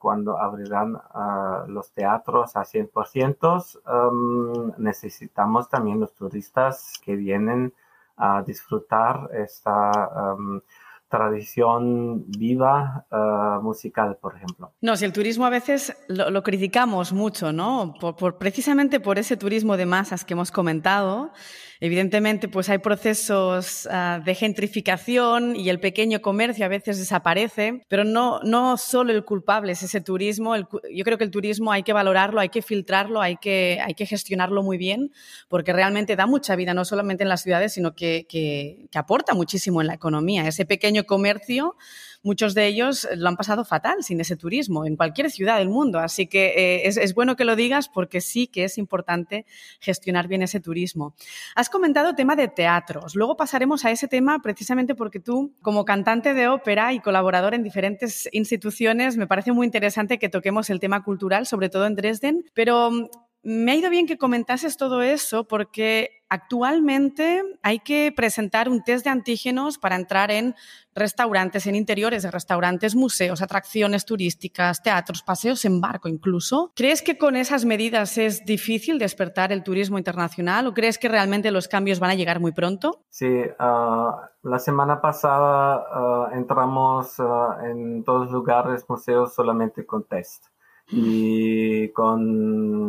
cuando 0.00 0.38
abrirán 0.38 0.96
ah, 0.96 1.64
los 1.68 1.92
teatros 1.92 2.56
a 2.56 2.64
100%, 2.64 3.80
um, 3.86 4.72
necesitamos 4.78 5.68
también 5.68 6.00
los 6.00 6.14
turistas 6.14 7.00
que 7.04 7.16
vienen 7.16 7.72
a 8.16 8.42
disfrutar 8.42 9.28
esta 9.32 10.34
um, 10.36 10.60
tradición 11.08 12.24
viva 12.26 13.06
uh, 13.10 13.62
musical, 13.62 14.18
por 14.20 14.34
ejemplo. 14.34 14.72
No, 14.80 14.96
si 14.96 15.04
el 15.04 15.12
turismo 15.12 15.46
a 15.46 15.50
veces 15.50 15.96
lo, 16.08 16.42
criticamos 16.42 17.12
mucho, 17.12 17.52
¿no? 17.52 17.94
Por, 18.00 18.38
precisamente 18.38 18.98
por 18.98 19.18
ese 19.18 19.36
turismo 19.36 19.76
de 19.76 19.86
masas 19.86 20.24
que 20.24 20.32
hemos 20.32 20.50
comentado. 20.50 21.32
Evidentemente, 21.80 22.48
pues 22.48 22.68
hay 22.68 22.78
procesos 22.78 23.86
uh, 23.86 24.22
de 24.22 24.34
gentrificación 24.34 25.56
y 25.56 25.68
el 25.68 25.80
pequeño 25.80 26.22
comercio 26.22 26.64
a 26.64 26.68
veces 26.68 26.98
desaparece, 26.98 27.82
pero 27.88 28.04
no, 28.04 28.40
no 28.42 28.76
solo 28.76 29.12
el 29.12 29.24
culpable 29.24 29.72
es 29.72 29.82
ese 29.82 30.00
turismo. 30.00 30.56
yo 30.56 31.04
creo 31.04 31.18
que 31.18 31.24
el 31.24 31.30
turismo 31.30 31.72
hay 31.72 31.82
que 31.82 31.92
valorarlo, 31.92 32.40
hay 32.40 32.48
que 32.48 32.62
filtrarlo, 32.62 33.20
hay 33.20 33.36
que, 33.36 33.80
hay 33.84 33.94
que 33.94 34.06
gestionarlo 34.06 34.62
muy 34.62 34.78
bien, 34.78 35.10
porque 35.48 35.72
realmente 35.72 36.16
da 36.16 36.26
mucha 36.26 36.56
vida, 36.56 36.74
no 36.74 36.84
solamente 36.84 37.24
en 37.24 37.28
las 37.28 37.42
ciudades, 37.42 37.72
sino 37.72 37.94
que, 37.94 38.26
que 38.28 38.88
aporta 38.94 39.34
muchísimo 39.34 39.80
en 39.80 39.88
la 39.88 39.94
economía. 39.94 40.46
Ese 40.46 40.64
pequeño 40.66 41.04
comercio, 41.04 41.76
muchos 42.24 42.54
de 42.54 42.66
ellos 42.66 43.06
lo 43.16 43.28
han 43.28 43.36
pasado 43.36 43.64
fatal 43.64 44.02
sin 44.02 44.20
ese 44.20 44.36
turismo 44.36 44.84
en 44.84 44.96
cualquier 44.96 45.30
ciudad 45.30 45.58
del 45.58 45.68
mundo. 45.68 46.00
Así 46.00 46.26
que 46.26 46.46
eh, 46.56 46.88
es, 46.88 47.14
bueno 47.14 47.36
que 47.36 47.44
lo 47.44 47.54
digas 47.54 47.88
porque 47.88 48.20
sí 48.20 48.48
que 48.48 48.64
es 48.64 48.78
importante 48.78 49.46
gestionar 49.78 50.26
bien 50.26 50.42
ese 50.42 50.58
turismo. 50.58 51.14
Has 51.54 51.68
comentado 51.68 52.14
tema 52.14 52.34
de 52.34 52.48
teatros. 52.48 53.14
Luego 53.14 53.36
pasaremos 53.36 53.84
a 53.84 53.90
ese 53.90 54.08
tema 54.08 54.40
precisamente 54.40 54.94
porque 54.94 55.20
tú, 55.20 55.54
como 55.62 55.84
cantante 55.84 56.34
de 56.34 56.48
ópera 56.48 56.92
y 56.92 57.00
colaborador 57.00 57.54
en 57.54 57.62
diferentes 57.62 58.28
instituciones, 58.32 59.16
me 59.16 59.26
parece 59.26 59.52
muy 59.52 59.66
interesante 59.66 60.18
que 60.18 60.30
toquemos 60.30 60.70
el 60.70 60.80
tema 60.80 61.04
cultural, 61.04 61.46
sobre 61.46 61.68
todo 61.68 61.86
en 61.86 61.94
Dresden. 61.94 62.44
Pero 62.54 62.90
mm, 62.90 63.08
me 63.42 63.72
ha 63.72 63.76
ido 63.76 63.90
bien 63.90 64.06
que 64.06 64.16
comentases 64.16 64.78
todo 64.78 65.02
eso 65.02 65.46
porque 65.46 66.23
actualmente 66.34 67.42
hay 67.62 67.78
que 67.78 68.12
presentar 68.14 68.68
un 68.68 68.82
test 68.82 69.04
de 69.04 69.10
antígenos 69.10 69.78
para 69.78 69.96
entrar 69.96 70.30
en 70.30 70.54
restaurantes, 70.94 71.66
en 71.66 71.74
interiores 71.74 72.22
de 72.22 72.30
restaurantes, 72.30 72.94
museos, 72.94 73.42
atracciones 73.42 74.04
turísticas, 74.04 74.82
teatros, 74.82 75.22
paseos 75.22 75.64
en 75.64 75.80
barco 75.80 76.08
incluso. 76.08 76.72
¿Crees 76.76 77.02
que 77.02 77.18
con 77.18 77.36
esas 77.36 77.64
medidas 77.64 78.18
es 78.18 78.44
difícil 78.44 78.98
despertar 78.98 79.52
el 79.52 79.62
turismo 79.62 79.98
internacional 79.98 80.66
o 80.66 80.74
crees 80.74 80.98
que 80.98 81.08
realmente 81.08 81.50
los 81.50 81.68
cambios 81.68 81.98
van 81.98 82.10
a 82.10 82.14
llegar 82.14 82.40
muy 82.40 82.52
pronto? 82.52 83.04
Sí, 83.08 83.42
ah, 83.58 84.30
la 84.42 84.58
semana 84.58 85.00
pasada 85.00 85.84
ah, 85.90 86.30
entramos 86.32 87.18
ah, 87.18 87.58
en 87.64 88.04
todos 88.04 88.22
los 88.26 88.32
lugares, 88.32 88.84
museos 88.88 89.34
solamente 89.34 89.84
con 89.84 90.04
test 90.04 90.53
y 90.88 91.88
con 91.90 92.88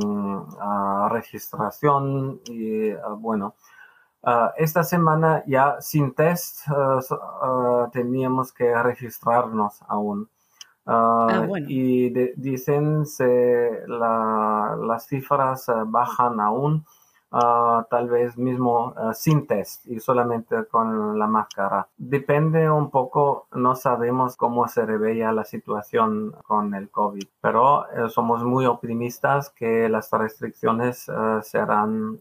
ah, 0.59 1.09
registración 1.11 2.41
y 2.45 2.91
ah, 2.91 3.15
bueno, 3.17 3.55
esta 4.57 4.83
semana 4.83 5.43
ya 5.45 5.79
sin 5.81 6.13
test 6.13 6.61
teníamos 7.93 8.51
que 8.51 8.73
registrarnos 8.81 9.83
aún. 9.87 10.29
Ah, 10.87 11.47
y 11.67 12.09
dicen 12.35 13.05
que 13.17 13.83
las 13.87 15.07
cifras 15.07 15.67
bajan 15.87 16.39
aún 16.39 16.85
tal 17.89 18.10
vez 18.10 18.38
mismo 18.38 18.94
sin 19.13 19.46
test 19.48 19.86
y 19.88 20.00
solamente 20.00 20.65
con 20.65 21.18
la 21.20 21.27
máscara. 21.27 21.88
Depende 21.98 22.70
un 22.70 22.89
poco, 22.89 23.48
no 23.54 23.75
sabemos 23.75 24.38
cómo 24.38 24.68
se 24.68 24.86
revela 24.86 25.32
la 25.32 25.44
situación 25.44 26.36
con 26.44 26.74
el 26.75 26.89
COVID, 26.89 27.25
pero 27.42 27.89
eh, 27.89 28.10
somos 28.10 28.44
muy 28.44 28.65
optimistas 28.65 29.50
que 29.50 29.89
las 29.89 30.12
restricciones 30.12 31.10
eh, 31.10 31.39
serán 31.44 32.20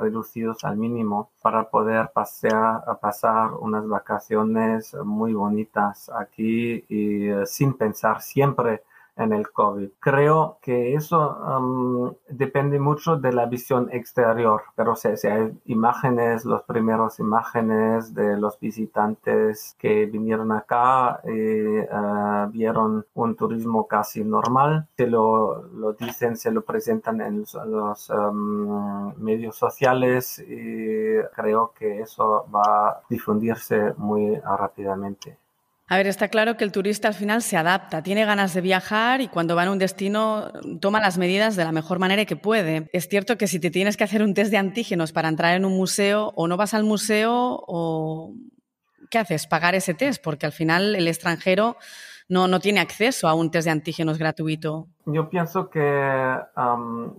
reducidas 0.00 0.64
al 0.64 0.76
mínimo 0.76 1.30
para 1.42 1.68
poder 1.68 2.10
pasear, 2.12 2.82
pasar 3.00 3.52
unas 3.54 3.86
vacaciones 3.88 4.94
muy 5.04 5.34
bonitas 5.34 6.10
aquí 6.10 6.84
y 6.88 7.30
sin 7.46 7.74
pensar 7.74 8.20
siempre 8.20 8.82
en 9.16 9.32
el 9.32 9.50
COVID. 9.50 9.90
Creo 9.98 10.58
que 10.60 10.94
eso 10.94 11.36
um, 11.36 12.14
depende 12.28 12.78
mucho 12.78 13.16
de 13.16 13.32
la 13.32 13.46
visión 13.46 13.88
exterior, 13.92 14.62
pero 14.74 14.94
si, 14.94 15.08
hay 15.26 15.58
imágenes, 15.64 16.44
los 16.44 16.62
primeros 16.64 17.18
imágenes 17.18 18.14
de 18.14 18.36
los 18.36 18.60
visitantes 18.60 19.74
que 19.78 20.06
vinieron 20.06 20.52
acá 20.52 21.20
y 21.24 21.78
uh, 21.78 22.50
vieron 22.50 23.06
un 23.14 23.36
turismo 23.36 23.86
casi 23.86 24.22
normal, 24.24 24.86
se 24.96 25.06
lo, 25.06 25.62
lo 25.68 25.92
dicen, 25.94 26.36
se 26.36 26.50
lo 26.50 26.62
presentan 26.62 27.20
en 27.20 27.44
los, 27.66 28.10
um, 28.10 29.14
medios 29.16 29.56
sociales 29.56 30.38
y 30.38 31.22
creo 31.34 31.72
que 31.74 32.00
eso 32.00 32.46
va 32.54 32.88
a 32.88 33.02
difundirse 33.08 33.94
muy 33.96 34.36
rápidamente. 34.36 35.38
A 35.88 35.96
ver, 35.96 36.08
está 36.08 36.26
claro 36.28 36.56
que 36.56 36.64
el 36.64 36.72
turista 36.72 37.06
al 37.06 37.14
final 37.14 37.42
se 37.42 37.56
adapta, 37.56 38.02
tiene 38.02 38.24
ganas 38.24 38.52
de 38.54 38.60
viajar 38.60 39.20
y 39.20 39.28
cuando 39.28 39.54
va 39.54 39.62
a 39.62 39.70
un 39.70 39.78
destino 39.78 40.50
toma 40.80 41.00
las 41.00 41.16
medidas 41.16 41.54
de 41.54 41.62
la 41.62 41.70
mejor 41.70 42.00
manera 42.00 42.24
que 42.24 42.34
puede. 42.34 42.90
Es 42.92 43.08
cierto 43.08 43.38
que 43.38 43.46
si 43.46 43.60
te 43.60 43.70
tienes 43.70 43.96
que 43.96 44.02
hacer 44.02 44.22
un 44.22 44.34
test 44.34 44.50
de 44.50 44.56
antígenos 44.56 45.12
para 45.12 45.28
entrar 45.28 45.54
en 45.54 45.64
un 45.64 45.76
museo, 45.76 46.32
o 46.34 46.48
no 46.48 46.56
vas 46.56 46.74
al 46.74 46.82
museo 46.82 47.62
o 47.68 48.34
¿qué 49.10 49.18
haces? 49.18 49.46
Pagar 49.46 49.76
ese 49.76 49.94
test, 49.94 50.20
porque 50.24 50.46
al 50.46 50.52
final 50.52 50.96
el 50.96 51.06
extranjero 51.06 51.76
no, 52.28 52.48
no 52.48 52.58
tiene 52.58 52.80
acceso 52.80 53.28
a 53.28 53.34
un 53.34 53.52
test 53.52 53.66
de 53.66 53.70
antígenos 53.70 54.18
gratuito. 54.18 54.88
Yo 55.04 55.28
pienso 55.28 55.70
que 55.70 56.36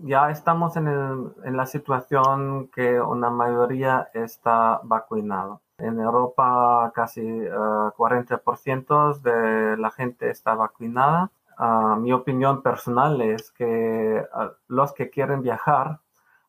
ya 0.03 0.29
estamos 0.29 0.75
en, 0.75 0.88
en 0.88 1.55
la 1.55 1.65
situación 1.65 2.67
que 2.75 3.00
una 3.00 3.29
mayoría 3.29 4.09
está 4.13 4.81
vacunado. 4.83 5.62
En 5.79 6.00
Europa 6.00 6.91
casi 6.96 7.22
40% 7.22 9.15
eh, 9.15 9.29
de 9.29 9.77
la 9.77 9.91
gente 9.91 10.31
está 10.31 10.55
vacunada. 10.55 11.31
Ah, 11.55 11.98
mi 12.00 12.12
opinión 12.13 12.63
personal 12.63 13.22
es 13.22 13.51
que 13.51 14.25
ah, 14.34 14.53
los 14.67 14.93
que 14.93 15.12
quieren 15.12 15.43
viajar 15.43 16.00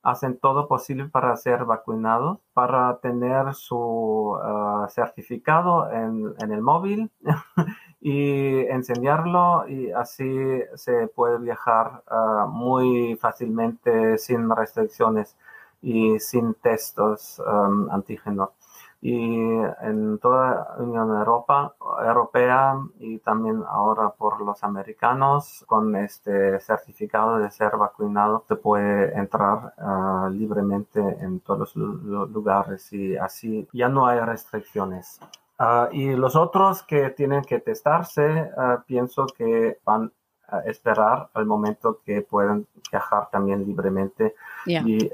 hacen 0.03 0.39
todo 0.39 0.67
posible 0.67 1.09
para 1.11 1.37
ser 1.37 1.67
vacunados, 1.67 2.39
para 2.55 2.99
tener 3.01 3.55
su 3.55 4.35
ah, 4.43 4.87
certificado 4.89 5.91
en, 5.93 6.35
el 6.51 6.63
móvil 6.63 7.11
y 8.01 8.61
enseñarlo 8.69 9.69
y 9.69 9.91
así 9.93 10.63
se 10.75 11.09
puede 11.09 11.39
viajar 11.39 12.03
muy 12.49 13.17
fácilmente 13.21 14.17
sin 14.17 14.49
restricciones 14.49 15.37
y 15.83 16.19
sin 16.19 16.55
testos 16.55 17.43
antígenos 17.91 18.58
y 19.01 19.39
en 19.83 20.19
toda 20.19 20.75
Unión 20.79 21.11
Europa, 21.11 21.75
Europea 22.05 22.81
y 22.99 23.19
también 23.19 23.63
ahora 23.69 24.11
por 24.11 24.41
los 24.41 24.65
americanos 24.65 25.65
con 25.69 25.95
este 25.95 26.59
certificado 26.59 27.39
de 27.39 27.51
ser 27.51 27.77
vacunado 27.77 28.45
se 28.49 28.57
puede 28.57 29.17
entrar 29.17 29.73
ah, 29.79 30.29
libremente 30.33 31.01
en 31.01 31.39
todos 31.41 31.77
los 31.77 32.31
lugares 32.31 32.93
y 32.93 33.17
así 33.17 33.69
ya 33.73 33.89
no 33.89 34.07
hay 34.07 34.19
restricciones. 34.19 35.21
Ah, 35.61 35.89
y 35.93 36.15
los 36.15 36.35
otros 36.35 36.83
que 36.83 37.11
tienen 37.11 37.43
que 37.43 37.61
testarse, 37.61 38.51
ah, 38.57 38.83
pienso 38.85 39.27
que 39.27 39.79
van 39.85 40.11
a 40.49 40.61
esperar 40.61 41.29
al 41.35 41.47
momento 41.47 42.01
que 42.05 42.23
puedan 42.23 42.67
viajar 42.91 43.29
también 43.31 43.67
libremente 43.67 44.35
y 44.67 45.11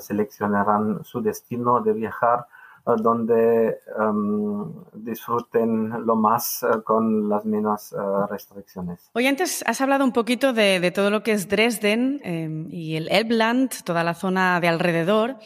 seleccionarán 0.00 1.04
su 1.04 1.20
destino 1.20 1.82
de 1.82 1.92
viajar 1.92 2.46
donde 2.94 3.80
em, 3.98 4.72
disfruten 4.92 6.06
lo 6.06 6.14
más 6.14 6.62
eh, 6.62 6.82
con 6.84 7.28
las 7.28 7.44
menos 7.44 7.92
eh, 7.92 7.96
restricciones. 8.30 9.10
Hoy 9.12 9.26
antes 9.26 9.64
has 9.66 9.80
hablado 9.80 10.04
un 10.04 10.12
poquito 10.12 10.52
de, 10.52 10.92
todo 10.92 11.10
lo 11.10 11.24
que 11.24 11.32
es 11.32 11.48
Dresden 11.48 12.20
em, 12.22 12.68
y 12.70 12.94
el 12.94 13.08
Elbland, 13.10 13.82
toda 13.82 14.04
la 14.04 14.14
zona 14.14 14.60
de 14.60 14.68
alrededor. 14.68 15.36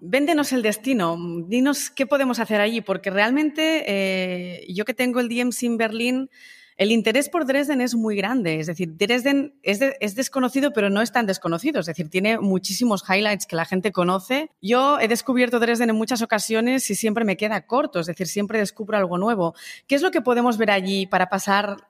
Véndenos 0.00 0.52
el 0.52 0.62
destino, 0.62 1.16
dinos 1.46 1.90
qué 1.90 2.06
podemos 2.06 2.38
hacer 2.38 2.60
allí, 2.60 2.80
porque 2.80 3.10
realmente 3.10 3.84
eh, 3.86 4.66
yo 4.72 4.84
que 4.84 4.94
tengo 4.94 5.20
el 5.20 5.28
DMC 5.28 5.64
en 5.64 5.76
Berlín, 5.76 6.30
el 6.76 6.90
interés 6.90 7.28
por 7.28 7.46
Dresden 7.46 7.80
es 7.80 7.94
muy 7.94 8.16
grande, 8.16 8.58
es 8.58 8.66
decir, 8.66 8.96
Dresden 8.96 9.54
es, 9.62 10.14
desconocido, 10.14 10.72
pero 10.72 10.90
no 10.90 11.02
es 11.02 11.12
tan 11.12 11.26
desconocido, 11.26 11.80
es 11.80 11.86
decir, 11.86 12.10
tiene 12.10 12.38
muchísimos 12.38 13.04
highlights 13.08 13.46
que 13.46 13.56
la 13.56 13.64
gente 13.64 13.92
conoce. 13.92 14.50
Yo 14.60 14.98
he 14.98 15.08
descubierto 15.08 15.60
Dresden 15.60 15.90
en 15.90 15.96
muchas 15.96 16.22
ocasiones 16.22 16.88
y 16.90 16.94
siempre 16.94 17.24
me 17.24 17.36
queda 17.36 17.66
corto, 17.66 18.00
es 18.00 18.06
decir, 18.06 18.26
siempre 18.26 18.58
descubro 18.58 18.96
algo 18.96 19.18
nuevo. 19.18 19.54
¿Qué 19.86 19.94
es 19.94 20.02
lo 20.02 20.10
que 20.10 20.20
podemos 20.20 20.58
ver 20.58 20.70
allí 20.70 21.06
para 21.06 21.28
pasar 21.28 21.88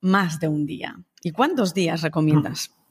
más 0.00 0.40
de 0.40 0.48
un 0.48 0.66
día? 0.66 0.98
¿Y 1.22 1.30
cuántos 1.30 1.72
días 1.72 2.02
recomiendas? 2.02 2.72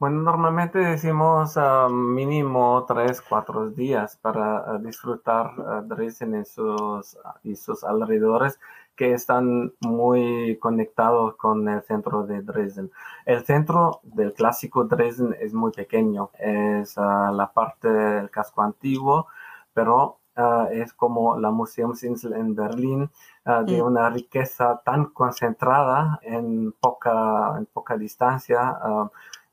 Bueno, 0.00 0.22
normalmente 0.22 0.80
decimos 0.80 1.56
ah, 1.56 1.88
mínimo 1.88 2.84
tres, 2.86 3.22
cuatro 3.22 3.70
días 3.70 4.16
para 4.16 4.58
ah, 4.58 4.78
disfrutar 4.78 5.52
uh, 5.58 5.82
Dresden 5.86 6.40
y 6.40 6.44
sus, 6.44 7.16
y 7.44 7.54
sus 7.54 7.84
alrededores 7.84 8.58
que 8.96 9.12
están 9.12 9.72
muy 9.80 10.58
conectados 10.60 11.36
con 11.36 11.68
el 11.68 11.82
centro 11.82 12.26
de 12.26 12.42
Dresden. 12.42 12.90
El 13.24 13.44
centro 13.44 14.00
del 14.02 14.32
clásico 14.32 14.84
Dresden 14.84 15.36
es 15.40 15.54
muy 15.54 15.70
pequeño, 15.70 16.30
es 16.40 16.98
ah, 16.98 17.30
la 17.32 17.52
parte 17.52 17.88
del 17.88 18.30
casco 18.30 18.62
antiguo, 18.62 19.28
pero 19.74 20.18
ah, 20.34 20.66
es 20.72 20.92
como 20.92 21.38
la 21.38 21.52
Museumsinsel 21.52 22.32
en 22.32 22.56
Berlín, 22.56 23.10
ah, 23.44 23.62
de 23.62 23.80
mm. 23.80 23.86
una 23.86 24.10
riqueza 24.10 24.82
tan 24.84 25.06
concentrada 25.06 26.18
en 26.22 26.72
poca, 26.72 27.54
en 27.58 27.66
poca 27.66 27.96
distancia 27.96 28.76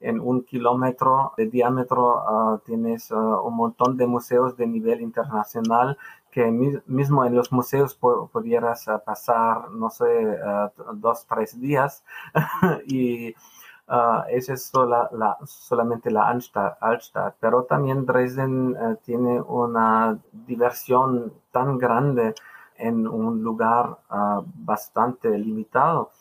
en 0.01 0.19
un 0.19 0.43
kilómetro 0.43 1.33
de 1.37 1.47
diámetro 1.47 2.61
tienes 2.65 3.11
un 3.11 3.55
montón 3.55 3.97
de 3.97 4.07
museos 4.07 4.57
de 4.57 4.67
nivel 4.67 5.01
internacional 5.01 5.97
que 6.31 6.49
mismo 6.49 7.25
en 7.25 7.35
los 7.35 7.51
museos 7.51 7.95
pudieras 7.95 8.87
eh, 8.87 8.93
pasar, 9.05 9.69
no 9.71 9.89
sé, 9.89 10.39
dos, 10.93 11.25
tres 11.27 11.59
días 11.59 12.03
y 12.87 13.35
esa 14.29 14.53
es 14.53 14.71
la, 14.73 15.37
solamente 15.45 16.09
la 16.09 16.29
Altstadt, 16.29 17.35
pero 17.41 17.63
también 17.63 18.05
Dresden 18.05 18.77
tiene 19.03 19.41
una 19.41 20.17
diversión 20.31 21.33
tan 21.51 21.77
grande 21.77 22.33
en 22.77 23.05
un 23.05 23.43
lugar 23.43 23.97
bastante 24.55 25.37
limitado 25.37 26.11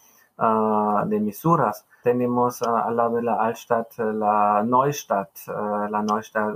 de 1.07 1.21
misuras. 1.21 1.87
Tenemos 2.03 2.63
al 2.63 2.97
lado 2.97 3.17
de 3.17 3.23
la 3.23 3.35
Altstadt 3.35 3.99
la 3.99 4.63
Neustadt, 4.63 5.31
la 5.47 6.03
Neustadt 6.03 6.55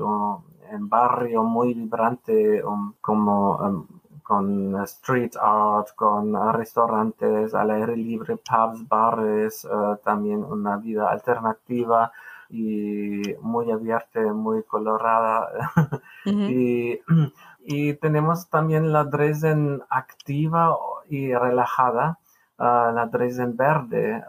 un 0.72 0.88
barrio 0.88 1.42
muy 1.42 1.74
vibrante 1.74 2.62
um, 2.64 2.94
como 3.00 3.56
um, 3.56 3.86
con 4.22 4.74
street 4.84 5.36
art, 5.40 5.88
con 5.94 6.34
restaurantes 6.52 7.54
al 7.54 7.70
aire 7.70 7.96
libre, 7.96 8.36
pubs, 8.36 8.88
bares, 8.88 9.64
uh, 9.66 9.96
también 10.02 10.42
una 10.42 10.78
vida 10.78 11.10
alternativa 11.10 12.10
y 12.48 13.20
muy 13.42 13.70
abierta, 13.70 14.20
muy 14.32 14.62
colorada. 14.62 15.48
y, 16.24 17.00
y, 17.64 17.94
tenemos 17.94 18.48
también 18.48 18.92
la 18.92 19.04
Dresden 19.04 19.82
activa 19.90 20.74
y 21.08 21.34
relajada, 21.34 22.18
la 22.58 23.08
Dresden 23.10 23.56
verde, 23.56 24.22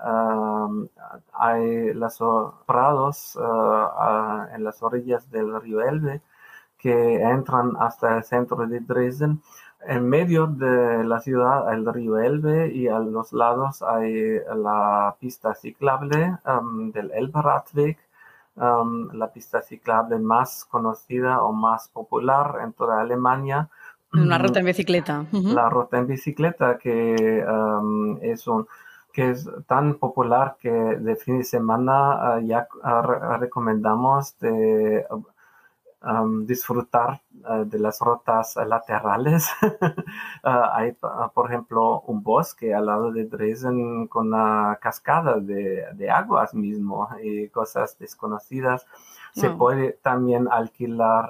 hay 1.34 1.94
los 1.94 2.18
prados 2.66 3.38
en 4.54 4.64
las 4.64 4.82
orillas 4.84 5.30
del 5.32 5.62
río 5.62 5.82
Elbe 5.82 6.22
que 6.78 7.22
entran 7.22 7.74
hasta 7.80 8.18
el 8.18 8.24
centro 8.24 8.66
de 8.68 8.80
Dresden. 8.80 9.42
En 9.88 10.10
medio 10.10 10.48
de 10.48 11.04
la 11.04 11.20
ciudad 11.20 11.68
hay 11.70 11.78
el 11.78 11.94
río 11.94 12.18
Elbe 12.20 12.72
y 12.74 12.88
a 12.88 13.00
los 13.00 13.34
lados 13.34 13.84
hay 13.84 14.40
la 14.56 15.16
pista 15.20 15.54
ciclable 15.54 16.38
del 16.94 17.12
Elberadweg 17.12 17.98
la 18.56 19.32
pista 19.34 19.62
ciclable 19.62 20.18
más 20.20 20.66
conocida 20.66 21.44
o 21.44 21.52
más 21.52 21.90
popular 21.90 22.60
en 22.64 22.74
toda 22.74 23.02
Alemania. 23.02 23.70
Una 24.22 24.38
ruta 24.38 24.60
en 24.60 24.66
bicicleta. 24.66 25.26
La 25.32 25.70
ruta 25.70 25.98
en 25.98 26.08
bicicleta 26.08 26.78
que 26.78 27.44
es 28.22 28.48
un 28.48 28.68
que 29.16 29.32
es 29.32 29.50
tan 29.66 29.96
popular 29.96 30.58
que 30.60 30.70
de 30.70 31.16
fin 31.16 31.38
de 31.38 31.46
semana 31.46 32.36
ah, 32.36 32.42
ya 32.42 32.68
ah, 32.84 33.38
recomendamos 33.40 34.38
de 34.40 35.06
disfrutar 36.46 37.22
ah, 37.44 37.64
de 37.66 37.80
las 37.80 38.00
rutas 38.00 38.56
laterales. 38.56 39.50
hay, 40.44 40.96
por 41.34 41.52
ejemplo, 41.52 42.02
un 42.02 42.22
bosque 42.24 42.74
al 42.74 42.86
lado 42.86 43.12
de 43.12 43.26
Dresden 43.26 44.08
con 44.08 44.28
una 44.28 44.78
cascada 44.82 45.40
de, 45.40 45.86
de 45.94 46.10
aguas 46.10 46.54
mismo 46.54 47.10
y 47.24 47.50
cosas 47.50 47.98
desconocidas. 47.98 48.86
Se 49.34 49.50
puede 49.50 49.94
también 50.02 50.48
alquilar 50.50 51.30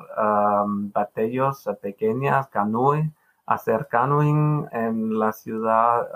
batallos 0.94 1.68
pequeñas, 1.82 2.48
canoe, 2.50 3.12
hacer 3.48 3.88
canoeing 3.88 4.68
en 4.72 5.18
la 5.18 5.32
ciudad 5.34 6.08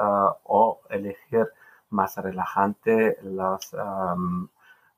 o 0.44 0.82
elegir 0.90 1.48
más 1.90 2.16
relajante 2.18 3.18
los 3.24 3.76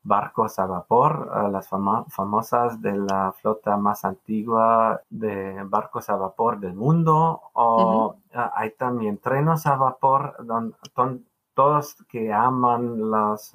barcos 0.03 0.57
a 0.59 0.65
vapor, 0.65 1.51
las 1.51 1.67
famosas 1.67 2.81
de 2.81 2.97
la 2.97 3.33
flota 3.33 3.77
más 3.77 4.03
antigua 4.03 5.01
de 5.09 5.63
barcos 5.65 6.09
a 6.09 6.15
vapor 6.15 6.59
del 6.59 6.73
mundo. 6.73 7.41
O 7.53 8.15
hay 8.33 8.71
también 8.71 9.17
trenos 9.17 9.65
a 9.65 9.75
vapor 9.75 10.35
donde, 10.43 10.75
todos 11.53 11.95
que 12.09 12.31
aman 12.31 13.11
los 13.11 13.51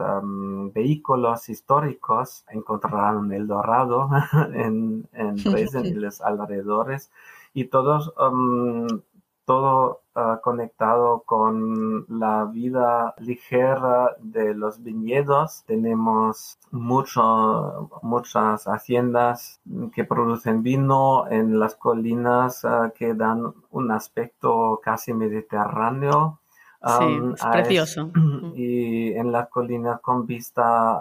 vehículos 0.75 1.49
históricos 1.49 2.45
encontrarán 2.51 3.33
el 3.33 3.47
Dorado 3.47 4.09
en, 4.53 5.09
en 5.13 5.37
Dresden 5.45 5.87
y 5.87 5.95
los 5.95 6.21
alrededores 6.21 7.11
y 7.55 7.65
todos 7.65 8.13
todo 9.47 10.03
ah, 10.15 10.41
conectado 10.43 11.23
con 11.25 12.05
la 12.09 12.45
vida 12.45 13.15
ligera 13.19 14.17
de 14.19 14.55
los 14.55 14.83
viñedos. 14.83 15.63
Tenemos 15.67 16.59
mucho, 16.73 17.89
muchas 18.03 18.65
haciendas 18.65 19.61
que 19.95 20.05
producen 20.05 20.63
vino 20.63 21.29
en 21.31 21.59
las 21.59 21.77
colinas 21.77 22.65
ah, 22.65 22.93
que 22.95 23.15
dan 23.15 23.55
un 23.71 23.91
aspecto 23.93 24.81
casi 24.83 25.15
mediterráneo. 25.15 26.41
Sí, 26.99 27.21
es 27.35 27.45
precioso. 27.45 28.11
y 28.55 29.13
en 29.13 29.33
las 29.33 29.49
colinas 29.49 30.01
con 30.01 30.27
vista 30.27 30.99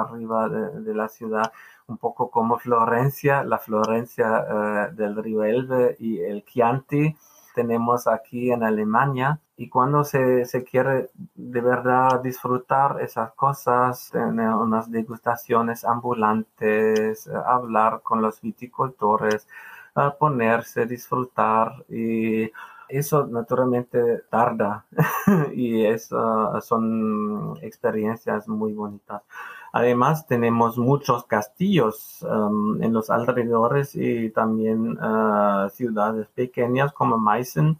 arriba 0.00 0.48
de, 0.48 0.94
la 0.94 1.08
ciudad, 1.08 1.52
un 1.86 1.96
poco 1.96 2.30
como 2.30 2.58
Florencia, 2.58 3.42
la 3.44 3.58
Florencia 3.58 4.46
eh, 4.48 4.94
del 4.94 5.16
río 5.16 5.42
Elbe 5.42 5.96
y 5.98 6.20
el 6.20 6.44
Chianti 6.44 7.16
tenemos 7.58 8.06
aquí 8.06 8.52
en 8.52 8.62
Alemania 8.62 9.40
y 9.56 9.68
cuando 9.68 10.04
se, 10.04 10.44
se, 10.44 10.62
quiere 10.62 11.10
de 11.34 11.60
verdad 11.60 12.20
disfrutar 12.22 13.00
esas 13.00 13.32
cosas, 13.32 14.10
tener 14.12 14.50
unas 14.50 14.88
degustaciones 14.92 15.84
ambulantes, 15.84 17.28
hablar 17.46 18.02
con 18.04 18.22
los 18.22 18.40
viticultores, 18.40 19.48
ponerse, 20.20 20.86
disfrutar 20.86 21.84
y 21.88 22.48
eso 22.88 23.26
naturalmente 23.26 23.98
tarda 24.30 24.86
y 25.52 25.84
eso 25.84 26.60
son 26.60 27.58
experiencias 27.60 28.46
muy 28.46 28.72
bonitas. 28.72 29.22
Además, 29.78 30.26
tenemos 30.26 30.76
muchos 30.76 31.24
castillos 31.26 32.26
um, 32.28 32.82
en 32.82 32.92
los 32.92 33.10
alrededores 33.10 33.94
y 33.94 34.28
también 34.30 34.98
uh, 34.98 35.70
ciudades 35.70 36.26
pequeñas 36.34 36.92
como 36.92 37.16
Meissen, 37.16 37.78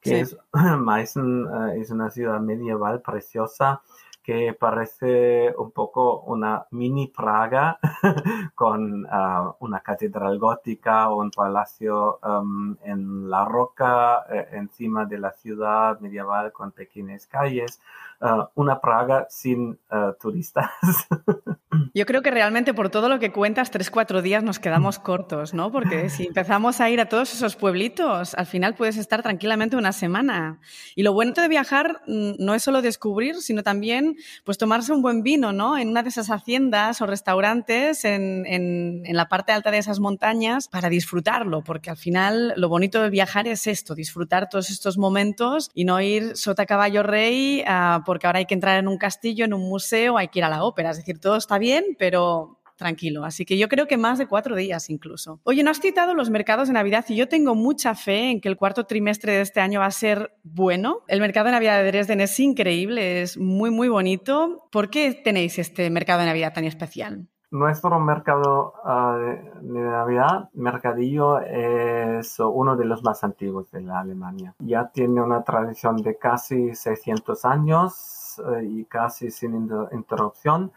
que 0.00 0.22
es, 0.22 0.36
Meissen 0.52 1.46
uh, 1.46 1.68
es 1.80 1.92
una 1.92 2.10
ciudad 2.10 2.40
medieval 2.40 3.00
preciosa 3.00 3.80
que 4.24 4.56
parece 4.58 5.54
un 5.56 5.70
poco 5.70 6.22
una 6.22 6.66
mini 6.72 7.06
Praga 7.06 7.78
con 8.56 9.04
uh, 9.04 9.54
una 9.60 9.78
catedral 9.78 10.40
gótica 10.40 11.10
o 11.10 11.20
un 11.20 11.30
palacio 11.30 12.18
um, 12.24 12.76
en 12.82 13.30
la 13.30 13.44
roca 13.44 14.24
eh, 14.28 14.48
encima 14.50 15.04
de 15.04 15.18
la 15.18 15.30
ciudad 15.30 16.00
medieval 16.00 16.50
con 16.50 16.72
pequeñas 16.72 17.28
calles. 17.28 17.80
Uh, 18.20 18.44
una 18.54 18.80
Praga 18.80 19.26
sin 19.28 19.78
uh, 19.90 20.12
turistas. 20.18 20.70
Yo 21.94 22.06
creo 22.06 22.22
que 22.22 22.30
realmente 22.30 22.72
por 22.72 22.88
todo 22.88 23.08
lo 23.08 23.18
que 23.18 23.32
cuentas, 23.32 23.70
tres, 23.70 23.90
cuatro 23.90 24.22
días 24.22 24.42
nos 24.42 24.58
quedamos 24.58 24.98
cortos, 24.98 25.52
¿no? 25.52 25.70
Porque 25.70 26.08
si 26.08 26.26
empezamos 26.26 26.80
a 26.80 26.88
ir 26.88 27.00
a 27.00 27.08
todos 27.08 27.32
esos 27.34 27.56
pueblitos, 27.56 28.34
al 28.34 28.46
final 28.46 28.74
puedes 28.74 28.96
estar 28.96 29.22
tranquilamente 29.22 29.76
una 29.76 29.92
semana. 29.92 30.60
Y 30.94 31.02
lo 31.02 31.12
bueno 31.12 31.32
de 31.32 31.48
viajar 31.48 32.00
mm, 32.06 32.32
no 32.38 32.54
es 32.54 32.62
solo 32.62 32.82
descubrir, 32.82 33.36
sino 33.36 33.62
también 33.62 34.16
pues 34.44 34.56
tomarse 34.58 34.92
un 34.92 35.02
buen 35.02 35.22
vino, 35.22 35.52
¿no? 35.52 35.76
En 35.76 35.88
una 35.88 36.02
de 36.02 36.08
esas 36.08 36.30
haciendas 36.30 37.02
o 37.02 37.06
restaurantes 37.06 38.04
en, 38.04 38.46
en, 38.46 39.02
en 39.04 39.16
la 39.16 39.28
parte 39.28 39.52
alta 39.52 39.70
de 39.70 39.78
esas 39.78 40.00
montañas 40.00 40.68
para 40.68 40.88
disfrutarlo, 40.88 41.62
porque 41.62 41.90
al 41.90 41.96
final 41.96 42.54
lo 42.56 42.68
bonito 42.68 43.02
de 43.02 43.10
viajar 43.10 43.46
es 43.48 43.66
esto, 43.66 43.94
disfrutar 43.94 44.48
todos 44.48 44.70
estos 44.70 44.96
momentos 44.98 45.70
y 45.74 45.84
no 45.84 46.00
ir 46.00 46.36
sota 46.36 46.64
caballo 46.64 47.02
rey 47.02 47.62
a 47.66 48.02
porque 48.06 48.26
ahora 48.26 48.38
hay 48.38 48.46
que 48.46 48.54
entrar 48.54 48.78
en 48.78 48.88
un 48.88 48.96
castillo, 48.96 49.44
en 49.44 49.52
un 49.52 49.68
museo, 49.68 50.16
hay 50.16 50.28
que 50.28 50.38
ir 50.38 50.44
a 50.44 50.48
la 50.48 50.64
ópera. 50.64 50.90
Es 50.90 50.96
decir, 50.96 51.20
todo 51.20 51.36
está 51.36 51.58
bien, 51.58 51.84
pero 51.98 52.58
tranquilo. 52.76 53.24
Así 53.24 53.44
que 53.44 53.58
yo 53.58 53.68
creo 53.68 53.86
que 53.86 53.96
más 53.96 54.18
de 54.18 54.26
cuatro 54.26 54.54
días 54.54 54.88
incluso. 54.90 55.40
Oye, 55.44 55.62
no 55.62 55.70
has 55.70 55.80
citado 55.80 56.14
los 56.14 56.30
mercados 56.30 56.68
de 56.68 56.74
Navidad 56.74 57.04
y 57.08 57.16
yo 57.16 57.28
tengo 57.28 57.54
mucha 57.54 57.94
fe 57.94 58.30
en 58.30 58.40
que 58.40 58.48
el 58.48 58.56
cuarto 58.56 58.84
trimestre 58.84 59.32
de 59.32 59.40
este 59.40 59.60
año 59.60 59.80
va 59.80 59.86
a 59.86 59.90
ser 59.90 60.32
bueno. 60.42 61.02
El 61.08 61.20
mercado 61.20 61.46
de 61.46 61.52
Navidad 61.52 61.82
de 61.82 61.86
Dresden 61.86 62.20
es 62.20 62.38
increíble, 62.38 63.22
es 63.22 63.36
muy, 63.36 63.70
muy 63.70 63.88
bonito. 63.88 64.68
¿Por 64.70 64.90
qué 64.90 65.12
tenéis 65.12 65.58
este 65.58 65.90
mercado 65.90 66.20
de 66.20 66.26
Navidad 66.26 66.52
tan 66.54 66.64
especial? 66.64 67.28
Nuestro 67.52 68.00
mercado 68.00 68.74
ah, 68.84 69.16
de 69.18 69.80
Navidad, 69.80 70.50
Mercadillo, 70.54 71.38
es 71.38 72.40
uno 72.40 72.76
de 72.76 72.84
los 72.84 73.04
más 73.04 73.22
antiguos 73.22 73.70
de 73.70 73.82
la 73.82 74.00
Alemania. 74.00 74.54
Ya 74.58 74.88
tiene 74.88 75.22
una 75.22 75.44
tradición 75.44 75.96
de 75.98 76.18
casi 76.18 76.74
600 76.74 77.44
años 77.44 78.42
eh, 78.50 78.64
y 78.64 78.84
casi 78.86 79.30
sin 79.30 79.54
interrupción. 79.92 80.72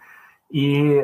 Y 0.51 0.99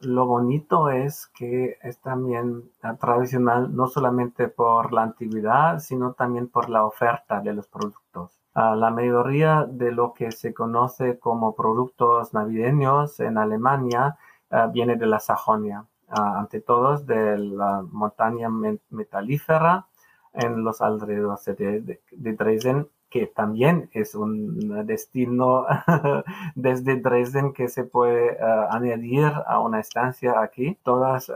lo 0.00 0.26
bonito 0.26 0.88
es 0.90 1.26
que 1.28 1.78
es 1.82 1.98
también 2.00 2.70
ah, 2.82 2.94
tradicional 2.94 3.76
no 3.76 3.88
solamente 3.88 4.48
por 4.48 4.94
la 4.94 5.02
antigüedad, 5.02 5.78
sino 5.78 6.14
también 6.14 6.48
por 6.48 6.70
la 6.70 6.86
oferta 6.86 7.40
de 7.40 7.52
los 7.52 7.66
productos. 7.66 8.32
La 8.54 8.90
mayoría 8.90 9.66
de 9.68 9.92
lo 9.92 10.14
que 10.14 10.32
se 10.32 10.54
conoce 10.54 11.18
como 11.18 11.54
productos 11.54 12.32
navideños 12.32 13.20
en 13.20 13.36
Alemania 13.36 14.16
Ah, 14.50 14.68
viene 14.68 14.96
de 14.96 15.06
la 15.06 15.18
Sajonia, 15.18 15.86
ah, 16.08 16.38
ante 16.38 16.60
todos 16.60 17.04
de 17.06 17.36
la 17.36 17.82
montaña 17.90 18.48
metalífera 18.90 19.86
en 20.34 20.62
los 20.62 20.80
alrededores 20.80 21.44
de, 21.46 21.98
Dresden, 22.12 22.88
que 23.10 23.26
también 23.26 23.90
es 23.92 24.14
un 24.14 24.86
destino 24.86 25.66
desde 26.54 27.00
Dresden 27.00 27.52
que 27.54 27.68
se 27.68 27.84
puede 27.84 28.38
ah, 28.40 28.68
añadir 28.70 29.32
a 29.46 29.58
una 29.58 29.80
estancia 29.80 30.40
aquí. 30.40 30.78
Todas, 30.84 31.26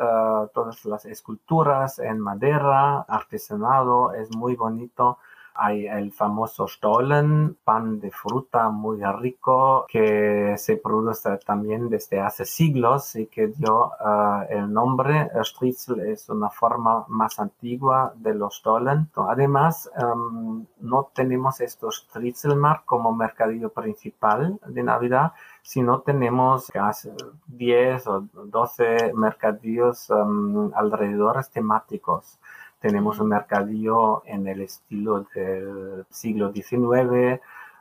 todas 0.54 0.84
las 0.84 1.04
esculturas 1.04 1.98
en 1.98 2.20
madera, 2.20 3.00
artesanado, 3.00 4.12
es 4.14 4.30
muy 4.36 4.54
bonito. 4.54 5.18
Hay 5.62 5.86
el 5.86 6.10
famoso 6.10 6.66
Stollen, 6.66 7.58
pan 7.62 8.00
de 8.00 8.10
fruta 8.10 8.70
muy 8.70 9.02
rico 9.20 9.84
que 9.88 10.54
se 10.56 10.78
produce 10.78 11.36
también 11.44 11.90
desde 11.90 12.18
hace 12.18 12.46
siglos 12.46 13.14
y 13.14 13.26
que 13.26 13.48
dio 13.48 13.88
uh, 13.88 14.46
el 14.48 14.72
nombre. 14.72 15.28
Stritzel 15.42 16.00
es 16.00 16.30
una 16.30 16.48
forma 16.48 17.04
más 17.08 17.38
antigua 17.38 18.14
de 18.16 18.32
los 18.32 18.56
Stollen. 18.56 19.10
Además, 19.14 19.90
um, 20.02 20.64
no 20.78 21.10
tenemos 21.14 21.60
estos 21.60 22.06
Stritzelmarkt 22.08 22.86
como 22.86 23.14
mercadillo 23.14 23.68
principal 23.68 24.58
de 24.66 24.82
Navidad, 24.82 25.32
sino 25.60 26.00
tenemos 26.00 26.68
casi 26.72 27.10
10 27.48 28.06
o 28.06 28.20
12 28.46 29.12
mercadillos 29.14 30.08
um, 30.08 30.72
alrededores 30.74 31.50
temáticos. 31.50 32.38
Tenemos 32.80 33.20
un 33.20 33.28
mercadillo 33.28 34.22
en 34.24 34.46
el 34.46 34.62
estilo 34.62 35.26
del 35.34 36.06
siglo 36.08 36.50
XIX, 36.50 37.38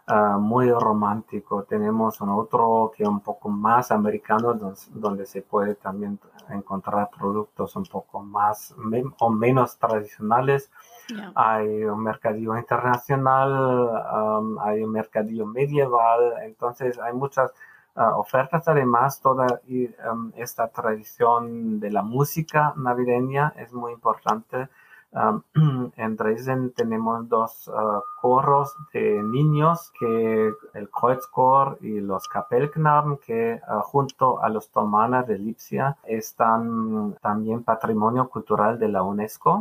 ah, 0.07 0.37
muy 0.37 0.69
romántico. 0.71 1.63
Tenemos 1.63 2.19
un 2.19 2.29
otro 2.29 2.91
que 2.93 3.03
es 3.03 3.09
un 3.09 3.21
poco 3.21 3.47
más 3.47 3.91
americano, 3.91 4.55
donde, 4.55 5.25
se 5.25 5.41
puede 5.41 5.75
también 5.75 6.19
encontrar 6.49 7.09
productos 7.17 7.77
un 7.77 7.85
poco 7.85 8.21
más 8.21 8.75
o 9.19 9.29
menos 9.29 9.77
tradicionales. 9.77 10.69
Hay 11.33 11.85
un 11.85 12.03
mercadillo 12.03 12.57
internacional, 12.57 13.89
hay 14.61 14.83
un 14.83 14.91
mercadillo 14.91 15.45
medieval, 15.45 16.33
entonces 16.43 16.99
hay 16.99 17.13
muchas 17.13 17.53
ofertas. 17.95 18.67
Además, 18.67 19.21
toda 19.21 19.61
esta 20.35 20.67
tradición 20.67 21.79
de 21.79 21.89
la 21.89 22.03
música 22.03 22.73
navideña 22.75 23.53
es 23.55 23.71
muy 23.71 23.93
importante. 23.93 24.67
en 25.97 26.15
Dresden 26.15 26.71
tenemos 26.73 27.27
dos 27.27 27.67
uh, 27.67 28.01
coros 28.21 28.75
de 28.93 29.21
niños, 29.23 29.91
que 29.99 30.51
el 30.73 30.89
Kreuzchor 30.89 31.77
y 31.81 31.99
los 31.99 32.27
Kapellknaben, 32.27 33.17
que 33.17 33.59
uh, 33.67 33.81
junto 33.81 34.41
a 34.41 34.49
los 34.49 34.69
Thomaner 34.69 35.25
de 35.25 35.39
Lipsia 35.39 35.97
están 36.03 37.15
también 37.21 37.63
patrimonio 37.63 38.29
cultural 38.29 38.77
de 38.77 38.89
la 38.89 39.03
UNESCO. 39.03 39.59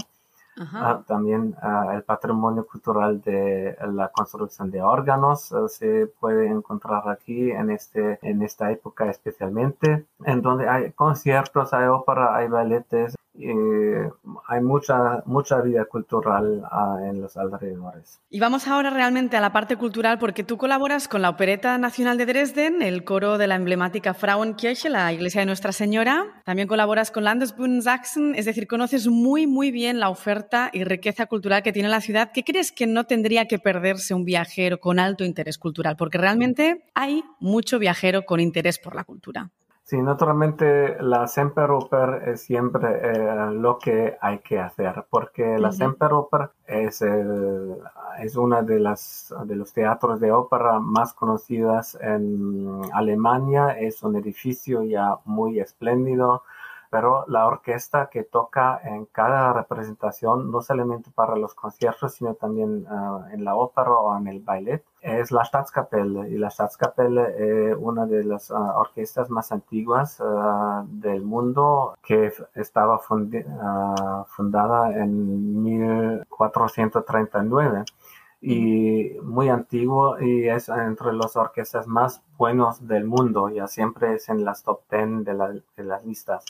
Ah, 0.74 1.02
también 1.06 1.54
ah, 1.62 1.92
el 1.94 2.02
patrimonio 2.02 2.66
cultural 2.66 3.20
de 3.22 3.76
la 3.92 4.08
construcción 4.08 4.70
de 4.70 4.82
órganos 4.82 5.52
ah, 5.52 5.68
se 5.68 6.08
puede 6.18 6.48
encontrar 6.48 7.08
aquí 7.08 7.50
en, 7.50 7.70
este, 7.70 8.18
en 8.22 8.42
esta 8.42 8.70
época 8.72 9.08
especialmente, 9.08 10.06
en 10.24 10.42
donde 10.42 10.68
hay 10.68 10.92
conciertos, 10.92 11.72
hay 11.72 11.86
ópera, 11.86 12.34
hay 12.34 12.48
balletes, 12.48 13.14
eh, 13.40 14.10
hay 14.48 14.60
mucha, 14.60 15.22
mucha 15.26 15.60
vida 15.60 15.84
cultural 15.84 16.62
ah, 16.70 16.98
en 17.04 17.20
los 17.20 17.36
alrededores. 17.36 18.20
Y 18.30 18.40
vamos 18.40 18.66
ahora 18.66 18.90
realmente 18.90 19.36
a 19.36 19.40
la 19.40 19.52
parte 19.52 19.76
cultural 19.76 20.18
porque 20.18 20.42
tú 20.42 20.58
colaboras 20.58 21.06
con 21.06 21.22
la 21.22 21.30
Opereta 21.30 21.78
Nacional 21.78 22.18
de 22.18 22.26
Dresden, 22.26 22.82
el 22.82 23.04
coro 23.04 23.38
de 23.38 23.46
la 23.46 23.54
emblemática 23.54 24.14
Frauenkirche, 24.14 24.88
la 24.88 25.12
iglesia 25.12 25.40
de 25.40 25.46
Nuestra 25.46 25.72
Señora. 25.72 26.42
También 26.44 26.66
colaboras 26.66 27.10
con 27.10 27.24
Landesbund 27.24 27.82
Sachsen, 27.82 28.34
es 28.34 28.44
decir, 28.44 28.66
conoces 28.66 29.06
muy, 29.06 29.46
muy 29.46 29.70
bien 29.70 30.00
la 30.00 30.10
oferta 30.10 30.70
y 30.72 30.82
riqueza 30.84 31.26
cultural 31.26 31.62
que 31.62 31.72
tiene 31.72 31.88
la 31.88 32.00
ciudad. 32.00 32.30
¿Qué 32.32 32.42
crees 32.42 32.72
que 32.72 32.86
no 32.86 33.04
tendría 33.04 33.46
que 33.46 33.58
perderse 33.58 34.14
un 34.14 34.24
viajero 34.24 34.80
con 34.80 34.98
alto 34.98 35.24
interés 35.24 35.58
cultural? 35.58 35.96
Porque 35.96 36.18
realmente 36.18 36.84
hay 36.94 37.22
mucho 37.38 37.78
viajero 37.78 38.24
con 38.24 38.40
interés 38.40 38.78
por 38.78 38.94
la 38.94 39.04
cultura. 39.04 39.50
Sí, 39.88 39.96
naturalmente 40.02 41.02
la 41.02 41.26
Semperoper 41.26 42.28
es 42.28 42.42
siempre 42.42 42.88
eh, 43.04 43.50
lo 43.52 43.78
que 43.78 44.18
hay 44.20 44.40
que 44.40 44.60
hacer, 44.60 45.06
porque 45.08 45.58
la 45.58 45.72
Semperoper 45.72 46.50
es, 46.66 47.00
es 48.20 48.36
una 48.36 48.60
de, 48.60 48.80
las, 48.80 49.34
de 49.46 49.56
los 49.56 49.72
teatros 49.72 50.20
de 50.20 50.30
ópera 50.30 50.78
más 50.78 51.14
conocidas 51.14 51.96
en 52.02 52.82
Alemania, 52.92 53.78
es 53.78 54.02
un 54.02 54.16
edificio 54.16 54.82
ya 54.82 55.20
muy 55.24 55.58
espléndido, 55.58 56.42
pero 56.90 57.24
la 57.26 57.46
orquesta 57.46 58.10
que 58.10 58.24
toca 58.24 58.78
en 58.84 59.06
cada 59.06 59.54
representación, 59.54 60.50
no 60.50 60.60
solamente 60.60 61.10
para 61.12 61.34
los 61.34 61.54
conciertos, 61.54 62.12
sino 62.12 62.34
también 62.34 62.84
ah, 62.90 63.26
en 63.32 63.42
la 63.42 63.54
ópera 63.54 63.92
o 63.92 64.14
en 64.18 64.26
el 64.26 64.40
ballet, 64.40 64.84
es 65.00 65.30
la 65.30 65.44
Staatskapelle. 65.44 66.28
Y 66.28 66.38
la 66.38 66.50
Staatskapelle 66.50 67.70
es 67.70 67.76
una 67.78 68.04
de 68.06 68.24
las 68.24 68.50
ah, 68.50 68.74
orquestas 68.78 69.30
más 69.30 69.52
antiguas 69.52 70.20
ah, 70.20 70.84
del 70.88 71.22
mundo 71.22 71.96
que 72.02 72.32
estaba 72.54 72.98
fundada 72.98 74.92
en 74.96 75.62
1439 75.62 77.84
y 78.40 79.16
muy 79.22 79.48
antiguo 79.48 80.18
y 80.20 80.48
es 80.48 80.68
entre 80.68 81.12
las 81.12 81.36
orquestas 81.36 81.88
más 81.88 82.22
buenos 82.36 82.86
del 82.86 83.04
mundo, 83.04 83.48
ya 83.48 83.66
siempre 83.66 84.14
es 84.14 84.28
en 84.28 84.44
las 84.44 84.62
top 84.62 84.82
10 84.90 85.24
de, 85.24 85.62
de 85.76 85.84
las 85.84 86.04
listas. 86.04 86.44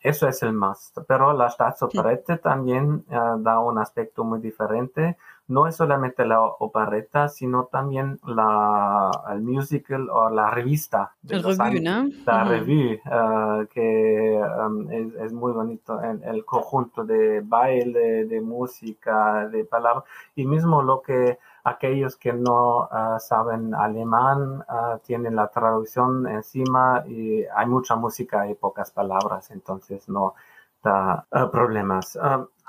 Eso 0.00 0.28
es 0.28 0.42
el 0.42 0.52
más. 0.52 0.92
Pero 1.06 1.32
la 1.32 1.50
Staatsoperette 1.50 2.40
también 2.40 3.04
eh, 3.10 3.16
da 3.38 3.60
un 3.60 3.78
aspecto 3.78 4.24
muy 4.24 4.40
diferente. 4.40 5.16
No 5.48 5.66
es 5.66 5.76
solamente 5.76 6.24
la 6.24 6.40
opereta, 6.42 7.28
sino 7.28 7.64
también 7.64 8.20
la, 8.24 9.10
el 9.32 9.42
musical 9.42 10.08
o 10.08 10.30
la 10.30 10.50
revista. 10.50 11.12
el 11.28 11.42
revue, 11.42 11.80
¿no? 11.80 12.08
La 12.24 12.44
revue, 12.44 13.02
eh, 13.04 13.66
que 13.74 14.40
um, 14.40 14.90
es, 14.90 15.14
es, 15.16 15.32
muy 15.32 15.52
bonito. 15.52 16.00
El, 16.00 16.22
el, 16.22 16.44
conjunto 16.44 17.04
de 17.04 17.40
baile, 17.40 18.26
de 18.26 18.40
música, 18.40 19.48
de 19.48 19.64
palabras. 19.64 20.04
Y 20.36 20.46
mismo 20.46 20.82
lo 20.82 21.02
que 21.02 21.38
aquellos 21.64 22.16
que 22.16 22.32
no 22.32 22.88
ah, 22.90 23.18
saben 23.18 23.74
alemán 23.74 24.64
ah, 24.68 24.98
tienen 25.04 25.36
la 25.36 25.48
traducción 25.48 26.26
encima 26.26 27.04
y 27.06 27.44
hay 27.44 27.66
mucha 27.66 27.96
música 27.96 28.48
y 28.48 28.54
pocas 28.54 28.90
palabras, 28.90 29.50
entonces 29.50 30.08
no 30.08 30.34
da 30.82 31.26
ah, 31.30 31.50
problemas. 31.50 32.18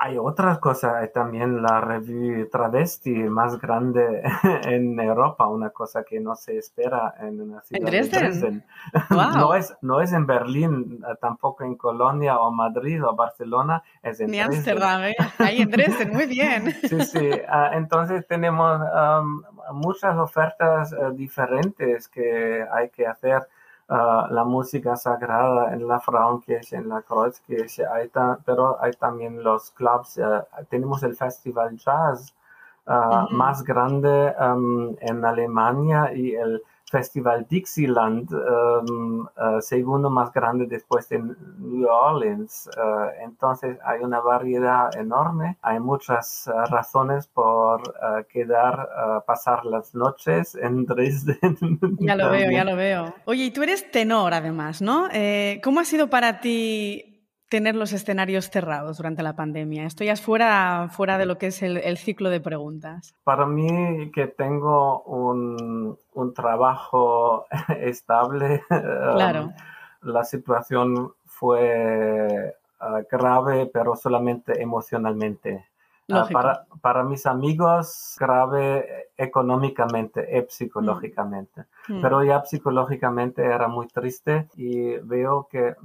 Hay 0.04 0.18
otras 0.18 0.58
cosas, 0.58 0.96
hay 0.96 1.12
también 1.12 1.62
la 1.62 1.80
revue 1.80 2.46
travesti 2.46 3.12
más 3.12 3.60
grande 3.60 4.24
en 4.64 5.00
Europa, 5.00 5.48
una 5.48 5.70
cosa 5.70 6.04
que 6.04 6.20
no 6.20 6.36
se 6.36 6.58
espera 6.58 7.14
en 7.20 7.40
una 7.40 7.62
ciudad 7.62 7.84
¿En 7.84 8.10
Dresden? 8.10 8.66
no, 9.12 9.54
es, 9.54 9.78
no 9.82 10.02
es 10.02 10.12
en 10.12 10.26
Berlín, 10.26 11.04
tampoco 11.22 11.64
en 11.64 11.76
Colonia 11.76 12.40
o 12.40 12.52
Madrid 12.52 13.06
o 13.06 13.16
Barcelona, 13.16 13.84
es 14.02 14.20
en 14.20 14.32
Ni 14.32 14.40
Amsterdam, 14.40 15.04
¿eh? 15.04 15.16
ahí 15.38 15.62
en 15.62 15.70
Dresden, 15.70 16.12
muy 16.12 16.26
bien. 16.26 16.72
sí, 16.82 17.00
sí, 17.02 17.30
entonces 17.74 18.26
tenemos 18.26 18.82
muchas 19.72 20.18
ofertas 20.18 20.94
eh, 20.94 21.12
diferentes 21.14 22.08
que 22.08 22.66
hay 22.74 22.90
que 22.90 23.06
hacer. 23.06 23.48
La 23.92 24.46
música 24.46 24.96
sagrada 24.96 25.74
en 25.74 25.86
la 25.86 26.00
Frauenkirche, 26.00 26.78
en 26.78 26.88
la 26.88 27.02
Kreuzkirche, 27.02 27.86
hay 27.86 28.10
pero 28.46 28.82
hay 28.82 28.94
también 28.94 29.44
los 29.44 29.72
clubs, 29.72 30.18
eh, 30.18 30.24
tenemos 30.70 31.04
el 31.04 31.16
Festival 31.16 31.76
Jazz 31.78 32.34
ah, 32.88 33.28
más 33.32 33.64
grande 33.64 34.34
um, 34.40 34.96
en 35.02 35.26
Alemania 35.26 36.14
y 36.14 36.34
el 36.36 36.64
Festival 36.92 37.48
Dixieland, 37.50 38.32
um, 38.34 39.22
uh, 39.22 39.62
segundo 39.62 40.10
más 40.10 40.32
grande 40.34 40.68
después 40.68 41.08
de 41.10 41.20
New 41.20 41.88
Orleans. 41.88 42.70
Uh, 42.78 43.24
entonces 43.24 43.78
hay 43.86 44.02
una 44.02 44.20
variedad 44.20 44.96
enorme, 44.96 45.58
hay 45.62 45.80
muchas 45.80 46.48
uh, 46.48 46.66
razones 46.70 47.28
por 47.28 47.82
quedar, 48.28 48.90
pasar 49.26 49.66
las 49.66 49.96
noches 49.96 50.56
en 50.56 50.86
Dresden. 50.86 51.58
Ya 52.00 52.16
lo 52.16 52.30
veo, 52.30 52.52
ya 52.52 52.64
lo 52.64 52.76
veo. 52.76 53.14
Oye, 53.26 53.46
y 53.46 53.52
tú 53.52 53.64
eres 53.64 53.90
tenor 53.92 54.34
además, 54.34 54.82
¿no? 54.82 55.08
Eh, 55.12 55.62
¿Cómo 55.64 55.80
ha 55.80 55.86
sido 55.86 56.10
para 56.10 56.42
ti 56.42 57.11
tener 57.52 57.76
los 57.76 57.92
escenarios 57.92 58.50
cerrados 58.50 58.96
durante 58.96 59.24
la 59.24 59.36
pandemia? 59.36 59.86
Esto 59.86 60.06
ya 60.06 60.14
es 60.14 60.22
fuera, 60.22 60.88
fuera 60.90 61.18
de 61.18 61.26
lo 61.26 61.38
que 61.38 61.48
es 61.48 61.62
el, 61.62 61.98
ciclo 61.98 62.30
de 62.30 62.40
preguntas. 62.40 63.14
Para 63.26 63.46
mí, 63.46 64.10
que 64.12 64.28
tengo 64.28 65.02
un, 65.02 65.98
un 66.14 66.34
trabajo 66.34 67.46
estable, 67.82 68.64
um, 68.72 69.52
la 70.02 70.24
situación 70.24 71.14
fue 71.26 72.56
uh, 72.80 73.04
grave, 73.12 73.70
pero 73.72 73.98
solamente 73.98 74.62
emocionalmente. 74.62 75.66
Ah, 76.14 76.28
para, 76.32 76.66
para, 76.82 77.04
mis 77.04 77.26
amigos, 77.26 78.16
grave 78.20 79.10
económicamente 79.18 80.28
y 80.38 80.46
psicológicamente. 80.50 81.66
Mm. 81.88 82.02
Pero 82.02 82.24
ya 82.24 82.44
psicológicamente 82.44 83.44
era 83.44 83.68
muy 83.68 83.88
triste 83.88 84.48
y 84.56 84.98
veo 84.98 85.48
que 85.50 85.76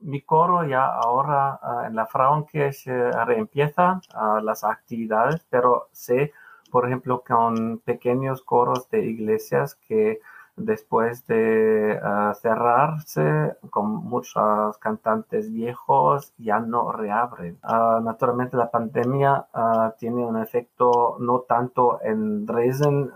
mi 0.00 0.22
coro 0.22 0.64
ya 0.64 0.86
ahora 0.86 1.58
ah, 1.62 1.84
en 1.86 1.94
la 1.94 2.06
Frauenkirche 2.06 3.10
reempieza 3.24 4.00
uh, 4.14 4.40
las 4.42 4.64
actividades, 4.64 5.46
pero 5.50 5.88
sé, 5.92 6.32
por 6.70 6.86
ejemplo, 6.86 7.22
con 7.26 7.78
pequeños 7.78 8.42
coros 8.42 8.88
de 8.90 9.04
iglesias 9.04 9.74
que 9.74 10.20
después 10.56 11.26
de 11.26 11.98
ah, 12.02 12.32
cerrarse 12.40 13.56
con 13.70 13.90
muchos 13.90 14.78
cantantes 14.78 15.52
viejos 15.52 16.32
ya 16.38 16.60
no 16.60 16.92
reabren. 16.92 17.58
Ah, 17.62 18.00
naturalmente 18.02 18.56
la 18.56 18.70
pandemia 18.70 19.46
uh, 19.54 19.90
tiene 19.98 20.24
un 20.24 20.36
efecto 20.38 21.16
no 21.20 21.40
tanto 21.40 22.00
en 22.02 22.46
Dresden 22.46 23.12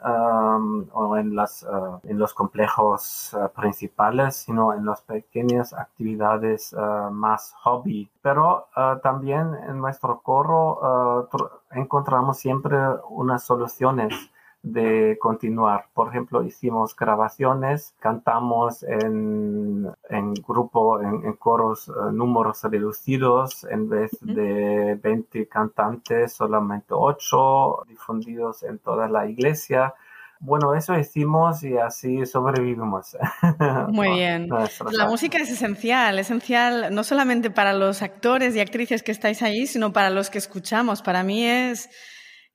o 0.93 1.17
en, 1.17 1.35
las, 1.35 1.67
en 2.05 2.19
los 2.19 2.35
complejos 2.35 3.37
principales, 3.55 4.37
sino 4.37 4.73
en 4.73 4.85
las 4.85 5.03
pequeñas 5.03 5.73
actividades 5.73 6.75
más 7.11 7.55
hobby. 7.63 8.11
Pero 8.23 8.69
también 9.03 9.55
en 9.69 9.79
nuestro 9.79 10.21
coro 10.21 11.29
encontramos 11.71 12.39
siempre 12.39 12.77
unas 13.09 13.45
soluciones 13.45 14.31
de 14.63 15.17
continuar. 15.19 15.87
Por 15.95 16.09
ejemplo, 16.09 16.43
hicimos 16.43 16.95
grabaciones, 16.95 17.95
cantamos 17.99 18.83
en, 18.83 19.91
en 20.09 20.35
grupo, 20.35 21.01
en, 21.01 21.33
coros, 21.35 21.89
eh, 21.89 22.13
números 22.13 22.63
reducidos, 22.65 23.65
en 23.65 23.89
vez 23.89 24.11
de 24.21 24.99
20 25.03 25.49
cantantes, 25.49 26.35
solamente 26.35 26.89
8 26.91 27.85
difundidos 27.89 28.63
en 28.63 28.79
toda 28.79 29.09
la 29.09 29.27
iglesia. 29.27 29.95
Bueno, 30.43 30.75
eso 30.75 30.99
hicimos 30.99 31.63
y 31.63 31.77
así 31.77 32.25
sobrevivimos. 32.25 33.17
Muy 33.89 34.11
bien. 34.11 34.49
La 34.93 35.07
música 35.07 35.39
es 35.39 35.51
esencial, 35.51 36.19
esencial 36.19 36.95
no 36.95 37.05
solamente 37.05 37.51
para 37.51 37.75
los 37.75 38.01
actores 38.01 38.57
y 38.57 38.61
actrices 38.61 39.03
que 39.03 39.13
estáis 39.13 39.43
ahí, 39.43 39.67
sino 39.67 39.93
para 39.93 40.09
los 40.09 40.31
que 40.31 40.39
escuchamos. 40.39 41.03
Para 41.03 41.23
mí 41.25 41.45
es 41.45 41.91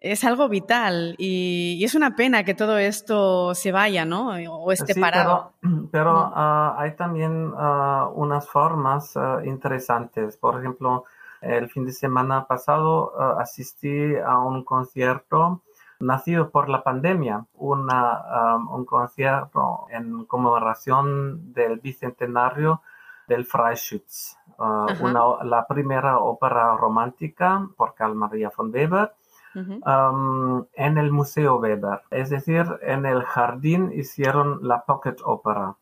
es 0.05 0.23
algo 0.23 0.47
vital 0.47 1.15
y, 1.17 1.83
es 1.83 1.95
una 1.95 2.15
pena 2.15 2.43
que 2.43 2.53
todo 2.53 2.77
esto 2.77 3.55
se 3.55 3.71
vaya, 3.71 4.05
¿no? 4.05 4.29
O 4.51 4.71
esté 4.71 4.93
parado. 4.99 5.53
Pero, 5.91 6.31
ah, 6.35 6.75
hay 6.77 6.95
también 6.95 7.51
ah, 7.57 8.09
unas 8.13 8.47
formas 8.47 9.17
ah, 9.17 9.39
interesantes. 9.43 10.37
Por 10.37 10.59
ejemplo, 10.59 11.05
el 11.41 11.69
fin 11.69 11.85
de 11.85 11.91
semana 11.91 12.45
pasado 12.45 13.13
asistí 13.39 14.15
a 14.15 14.39
un 14.39 14.63
concierto 14.63 15.61
nacido 15.99 16.49
por 16.49 16.69
la 16.69 16.83
pandemia, 16.83 17.45
una, 17.55 18.57
un 18.69 18.85
concierto 18.85 19.87
en 19.89 20.25
conmemoración 20.25 21.53
del 21.53 21.79
bicentenario 21.79 22.81
del 23.27 23.45
Freischütz, 23.45 24.37
la 24.57 25.65
primera 25.67 26.19
ópera 26.19 26.75
romántica 26.77 27.67
por 27.77 27.93
Carl 27.93 28.15
Maria 28.15 28.51
von 28.55 28.71
Weber 28.73 29.11
en 29.55 30.97
el 30.97 31.11
Museo 31.11 31.57
Weber. 31.57 32.01
Es 32.11 32.29
decir, 32.29 32.65
en 32.81 33.05
el 33.05 33.23
jardín 33.23 33.91
hicieron 33.93 34.59
la 34.61 34.85
Pocket 34.85 35.15
Opera. 35.23 35.75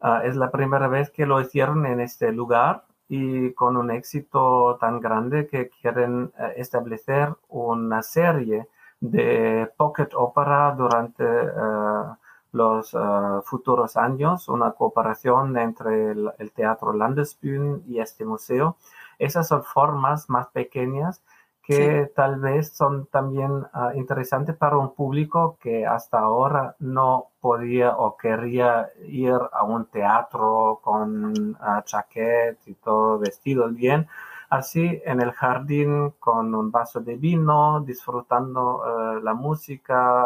Ah, 0.00 0.22
es 0.24 0.34
la 0.34 0.50
primera 0.50 0.88
vez 0.88 1.10
que 1.10 1.26
lo 1.26 1.40
hicieron 1.40 1.86
en 1.86 2.00
este 2.00 2.32
lugar 2.32 2.84
y 3.08 3.52
con 3.52 3.76
un 3.76 3.90
éxito 3.92 4.76
tan 4.80 4.98
grande 5.00 5.46
que 5.46 5.68
quieren 5.68 6.32
eh, 6.38 6.54
establecer 6.56 7.32
una 7.48 8.02
serie 8.02 8.66
de 9.00 9.70
Pocket 9.76 10.08
Opera 10.14 10.74
durante 10.76 11.24
eh, 11.24 12.14
los 12.52 12.94
eh, 12.94 12.98
futuros 13.44 13.96
años, 13.96 14.48
una 14.48 14.72
cooperación 14.72 15.56
entre 15.56 16.10
el, 16.12 16.52
Teatro 16.52 16.92
Landesbühne 16.92 17.82
y 17.86 18.00
este 18.00 18.24
museo. 18.24 18.76
Esas 19.18 19.46
son 19.46 19.62
formas 19.62 20.28
más 20.28 20.48
pequeñas 20.48 21.22
que 21.62 22.10
tal 22.16 22.40
vez 22.40 22.72
son 22.72 23.06
también 23.06 23.64
ah, 23.72 23.92
interesantes 23.94 24.56
para 24.56 24.76
un 24.76 24.94
público 24.94 25.56
que 25.60 25.86
hasta 25.86 26.18
ahora 26.18 26.74
no 26.80 27.28
podía 27.40 27.96
o 27.96 28.16
quería 28.16 28.88
ir 29.06 29.38
a 29.52 29.62
un 29.62 29.86
teatro 29.86 30.80
con 30.82 31.32
uh, 31.52 31.82
y 32.66 32.74
todo 32.74 33.18
vestido 33.18 33.68
bien. 33.68 34.08
Así 34.50 35.00
en 35.06 35.20
el 35.22 35.32
jardín 35.32 36.10
con 36.18 36.54
un 36.54 36.70
vaso 36.70 37.00
de 37.00 37.16
vino, 37.16 37.80
disfrutando 37.80 38.84
eh, 38.84 39.20
la 39.22 39.32
música, 39.32 40.24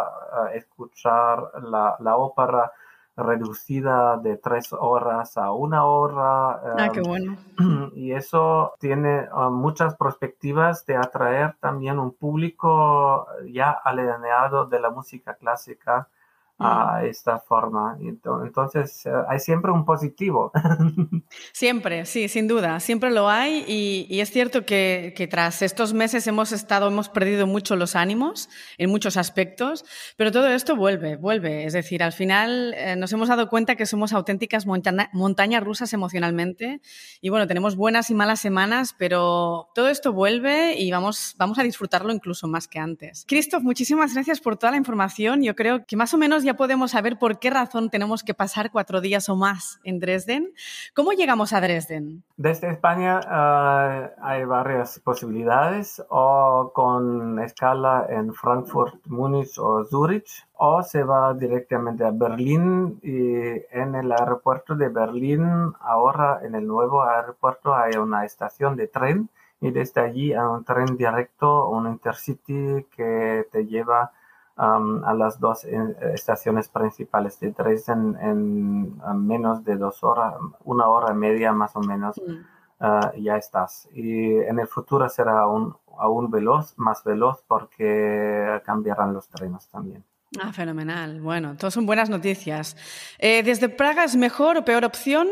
eh, 0.51 0.57
escuchar 0.57 1.53
la, 1.63 1.97
la 2.01 2.17
ópera 2.17 2.73
reducida 3.17 4.19
de 4.19 4.37
tres 4.37 4.73
horas 4.73 5.37
a 5.37 5.53
una 5.53 5.85
hora. 5.85 6.61
Ah, 6.79 6.89
qué 6.93 7.01
em, 7.01 7.05
bueno. 7.05 7.37
Y 7.95 8.13
eso 8.13 8.75
tiene 8.79 9.29
um, 9.33 9.55
muchas 9.55 9.97
perspectivas 9.97 10.85
de 10.87 10.97
atraer 10.97 11.57
también 11.61 11.99
un 11.99 12.13
público 12.13 13.27
ya 13.51 13.71
alineado 13.71 14.67
de 14.67 14.81
la 14.81 14.91
música 14.91 15.35
clásica 15.35 16.09
a 16.59 17.05
esta 17.05 17.39
forma. 17.39 17.99
Entonces, 18.01 19.05
eh, 19.05 19.11
hay 19.29 19.39
siempre 19.39 19.71
un 19.73 19.85
positivo. 19.85 20.53
Siempre, 21.53 22.07
sí, 22.07 22.29
sin 22.29 22.49
duda, 22.49 22.81
siempre 22.81 23.11
lo 23.11 23.29
hay 23.29 23.65
y, 23.67 24.21
es 24.21 24.31
cierto 24.31 24.65
que, 24.65 25.29
tras 25.31 25.63
estos 25.63 25.93
meses 25.93 26.27
hemos 26.27 26.53
estado, 26.53 26.89
hemos 26.89 27.09
perdido 27.09 27.47
mucho 27.47 27.77
los 27.77 27.97
ánimos 27.97 28.49
en 28.79 28.91
muchos 28.91 29.17
aspectos, 29.17 29.85
pero 30.17 30.33
todo 30.33 30.49
esto 30.49 30.77
vuelve, 30.77 31.17
vuelve. 31.17 31.65
Es 31.65 31.73
decir, 31.73 32.03
al 32.03 32.13
final 32.13 32.75
eh, 32.75 32.97
nos 32.97 33.13
hemos 33.13 33.29
dado 33.29 33.49
cuenta 33.49 33.77
que 33.77 33.87
somos 33.87 34.13
auténticas 34.13 34.67
montañas 34.67 35.63
rusas 35.63 35.93
emocionalmente 35.93 36.81
y 37.21 37.29
bueno, 37.29 37.47
tenemos 37.47 37.77
buenas 37.77 38.11
y 38.11 38.15
malas 38.15 38.41
semanas, 38.41 38.95
pero 38.99 39.69
todo 39.75 39.89
esto 39.89 40.13
vuelve 40.13 40.79
y 40.79 40.91
vamos, 40.91 41.35
vamos 41.39 41.59
a 41.59 41.63
disfrutarlo 41.63 42.13
incluso 42.13 42.49
más 42.49 42.69
que 42.69 42.79
antes. 42.79 43.25
Christoph, 43.27 43.63
muchísimas 43.63 44.15
gracias 44.15 44.41
por 44.41 44.57
toda 44.57 44.73
la 44.73 44.79
información. 44.79 45.43
Yo 45.43 45.55
creo 45.55 45.85
que 45.87 45.97
más 45.97 46.15
o 46.15 46.19
menos 46.19 46.46
ya 46.47 46.55
podemos 46.55 46.93
saber 46.93 47.19
por 47.19 47.41
qué 47.41 47.51
razón 47.51 47.91
tenemos 47.91 48.23
que 48.23 48.33
pasar 48.33 48.71
cuatro 48.71 49.01
días 49.01 49.29
o 49.29 49.35
más 49.35 49.81
en 49.83 49.99
Dresden. 49.99 50.53
¿Cómo 50.95 51.11
llegamos 51.11 51.53
a 51.53 51.61
Dresden? 51.61 52.23
Desde 52.37 52.71
España 52.71 53.19
eh, 53.21 54.11
hay 54.23 54.45
varias 54.45 55.01
posibilidades, 55.01 56.01
o 56.09 56.71
con 56.73 57.41
escala 57.41 58.07
en 58.09 58.33
Frankfurt, 58.33 58.95
Múnich 59.07 59.59
o 59.59 59.85
Zurich, 59.87 60.47
o 60.55 60.85
se 60.85 61.03
va 61.03 61.35
directamente 61.35 62.05
a 62.05 62.13
Berlín 62.13 63.01
y 63.03 63.35
en 63.77 63.97
el 63.97 64.13
aeropuerto 64.13 64.77
de 64.77 64.89
Berlín, 64.89 65.73
ahora 65.81 66.39
en 66.45 66.55
el 66.55 66.65
nuevo 66.65 67.03
aeropuerto 67.03 67.75
hay 67.75 67.97
una 67.97 68.25
estación 68.25 68.77
de 68.77 68.87
tren 68.87 69.29
y 69.61 69.73
desde 69.73 70.01
allí 70.01 70.33
hay 70.33 70.47
un 70.47 70.65
tren 70.65 70.97
directo, 70.97 71.69
un 71.69 71.89
intercity 71.89 72.87
que 72.97 73.49
te 73.51 73.67
lleva 73.67 74.03
a 74.03 74.13
las 74.57 75.39
dos 75.39 75.65
eh, 75.65 75.97
estaciones 76.15 76.69
principales 76.69 77.39
de 77.41 77.53
Dresden 77.53 78.17
en, 78.21 78.99
menos 79.27 79.65
de 79.65 79.77
dos 79.77 80.03
horas, 80.03 80.35
una 80.65 80.89
hora 80.89 81.13
y 81.13 81.17
media 81.17 81.53
más 81.53 81.77
o 81.77 81.81
menos, 81.81 82.17
mm. 82.17 82.33
ah, 82.81 83.13
ya 83.19 83.37
estás. 83.37 83.89
Y 83.93 84.37
en 84.37 84.59
el 84.59 84.67
futuro 84.67 85.09
será 85.09 85.41
aún, 85.41 85.77
aún 85.99 86.31
veloz, 86.31 86.75
más 86.77 87.05
veloz 87.05 87.43
porque 87.47 88.61
cambiarán 88.65 89.13
los 89.13 89.29
trenes 89.29 89.69
también. 89.69 90.05
Ah, 90.41 90.53
fenomenal. 90.53 91.21
Bueno, 91.21 91.57
todas 91.57 91.75
son 91.75 91.87
buenas 91.87 92.11
noticias. 92.11 92.77
Eh, 93.19 93.43
¿Desde 93.43 93.69
Praga 93.69 94.05
es 94.05 94.17
mejor 94.17 94.57
o 94.57 94.65
peor 94.65 94.85
opción? 94.85 95.29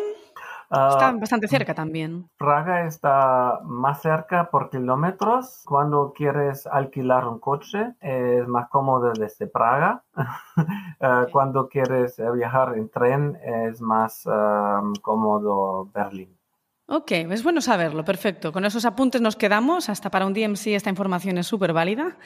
Está 0.70 1.08
ah, 1.08 1.12
bastante 1.12 1.48
cerca 1.48 1.74
también. 1.74 2.28
Praga 2.36 2.86
está 2.86 3.60
más 3.64 4.02
cerca 4.02 4.50
por 4.50 4.70
kilómetros. 4.70 5.62
Cuando 5.66 6.12
quieres 6.12 6.66
alquilar 6.66 7.28
un 7.28 7.38
coche 7.38 7.94
es 8.00 8.46
más 8.48 8.68
cómodo 8.68 9.12
desde 9.12 9.46
Praga. 9.46 10.02
Eh, 11.00 11.26
cuando 11.32 11.68
quieres 11.68 12.16
viajar 12.34 12.78
en 12.78 12.88
tren 12.88 13.36
es 13.44 13.80
más 13.80 14.24
um, 14.26 14.94
cómodo 15.02 15.90
Berlín. 15.92 16.34
Ok, 16.86 17.10
es 17.12 17.42
bueno 17.42 17.60
saberlo, 17.60 18.04
perfecto. 18.04 18.52
Con 18.52 18.64
esos 18.64 18.84
apuntes 18.84 19.20
nos 19.20 19.36
quedamos. 19.36 19.88
Hasta 19.88 20.10
para 20.10 20.24
un 20.24 20.32
DMC 20.32 20.68
esta 20.68 20.90
información 20.90 21.36
es 21.38 21.46
súper 21.46 21.72
válida. 21.72 22.16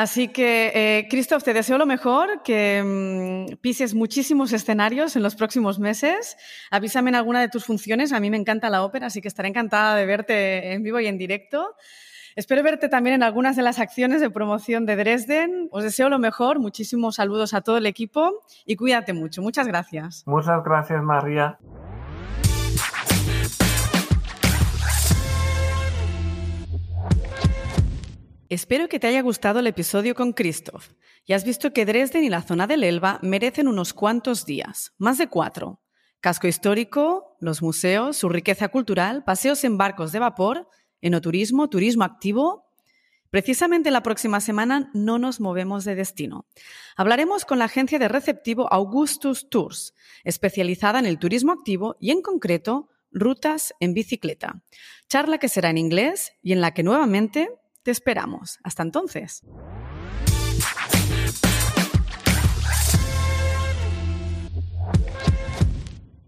Así 0.00 0.28
que, 0.28 0.72
eh, 0.74 1.08
Christoph, 1.10 1.42
te 1.42 1.52
deseo 1.52 1.76
lo 1.76 1.84
mejor, 1.84 2.42
que 2.42 2.82
mm, 2.82 3.56
pises 3.60 3.94
muchísimos 3.94 4.50
escenarios 4.54 5.14
en 5.14 5.22
los 5.22 5.34
próximos 5.34 5.78
meses. 5.78 6.38
Avísame 6.70 7.10
en 7.10 7.16
alguna 7.16 7.42
de 7.42 7.50
tus 7.50 7.66
funciones. 7.66 8.14
A 8.14 8.18
mí 8.18 8.30
me 8.30 8.38
encanta 8.38 8.70
la 8.70 8.82
ópera, 8.82 9.08
así 9.08 9.20
que 9.20 9.28
estaré 9.28 9.50
encantada 9.50 9.94
de 9.96 10.06
verte 10.06 10.72
en 10.72 10.82
vivo 10.82 11.00
y 11.00 11.06
en 11.06 11.18
directo. 11.18 11.74
Espero 12.34 12.62
verte 12.62 12.88
también 12.88 13.16
en 13.16 13.22
algunas 13.22 13.56
de 13.56 13.62
las 13.62 13.78
acciones 13.78 14.22
de 14.22 14.30
promoción 14.30 14.86
de 14.86 14.96
Dresden. 14.96 15.68
Os 15.70 15.82
deseo 15.82 16.08
lo 16.08 16.18
mejor, 16.18 16.60
muchísimos 16.60 17.16
saludos 17.16 17.52
a 17.52 17.60
todo 17.60 17.76
el 17.76 17.84
equipo 17.84 18.40
y 18.64 18.76
cuídate 18.76 19.12
mucho. 19.12 19.42
Muchas 19.42 19.66
gracias. 19.66 20.22
Muchas 20.24 20.64
gracias, 20.64 21.02
María. 21.02 21.58
Espero 28.50 28.88
que 28.88 28.98
te 28.98 29.06
haya 29.06 29.22
gustado 29.22 29.60
el 29.60 29.68
episodio 29.68 30.16
con 30.16 30.32
Christoph. 30.32 30.88
Ya 31.24 31.36
has 31.36 31.44
visto 31.44 31.72
que 31.72 31.86
Dresden 31.86 32.24
y 32.24 32.28
la 32.28 32.42
zona 32.42 32.66
del 32.66 32.82
Elba 32.82 33.20
merecen 33.22 33.68
unos 33.68 33.94
cuantos 33.94 34.44
días, 34.44 34.92
más 34.98 35.18
de 35.18 35.28
cuatro. 35.28 35.80
Casco 36.18 36.48
histórico, 36.48 37.36
los 37.38 37.62
museos, 37.62 38.16
su 38.16 38.28
riqueza 38.28 38.66
cultural, 38.66 39.22
paseos 39.22 39.62
en 39.62 39.78
barcos 39.78 40.10
de 40.10 40.18
vapor, 40.18 40.68
enoturismo, 41.00 41.70
turismo 41.70 42.02
activo. 42.02 42.66
Precisamente 43.30 43.92
la 43.92 44.02
próxima 44.02 44.40
semana 44.40 44.90
no 44.94 45.20
nos 45.20 45.38
movemos 45.38 45.84
de 45.84 45.94
destino. 45.94 46.48
Hablaremos 46.96 47.44
con 47.44 47.60
la 47.60 47.66
agencia 47.66 48.00
de 48.00 48.08
receptivo 48.08 48.66
Augustus 48.72 49.48
Tours, 49.48 49.94
especializada 50.24 50.98
en 50.98 51.06
el 51.06 51.20
turismo 51.20 51.52
activo 51.52 51.96
y 52.00 52.10
en 52.10 52.20
concreto 52.20 52.88
rutas 53.12 53.74
en 53.78 53.94
bicicleta. 53.94 54.64
Charla 55.08 55.38
que 55.38 55.48
será 55.48 55.70
en 55.70 55.78
inglés 55.78 56.32
y 56.42 56.52
en 56.52 56.60
la 56.60 56.74
que 56.74 56.82
nuevamente 56.82 57.48
te 57.82 57.90
esperamos. 57.90 58.58
Hasta 58.62 58.82
entonces. 58.82 59.42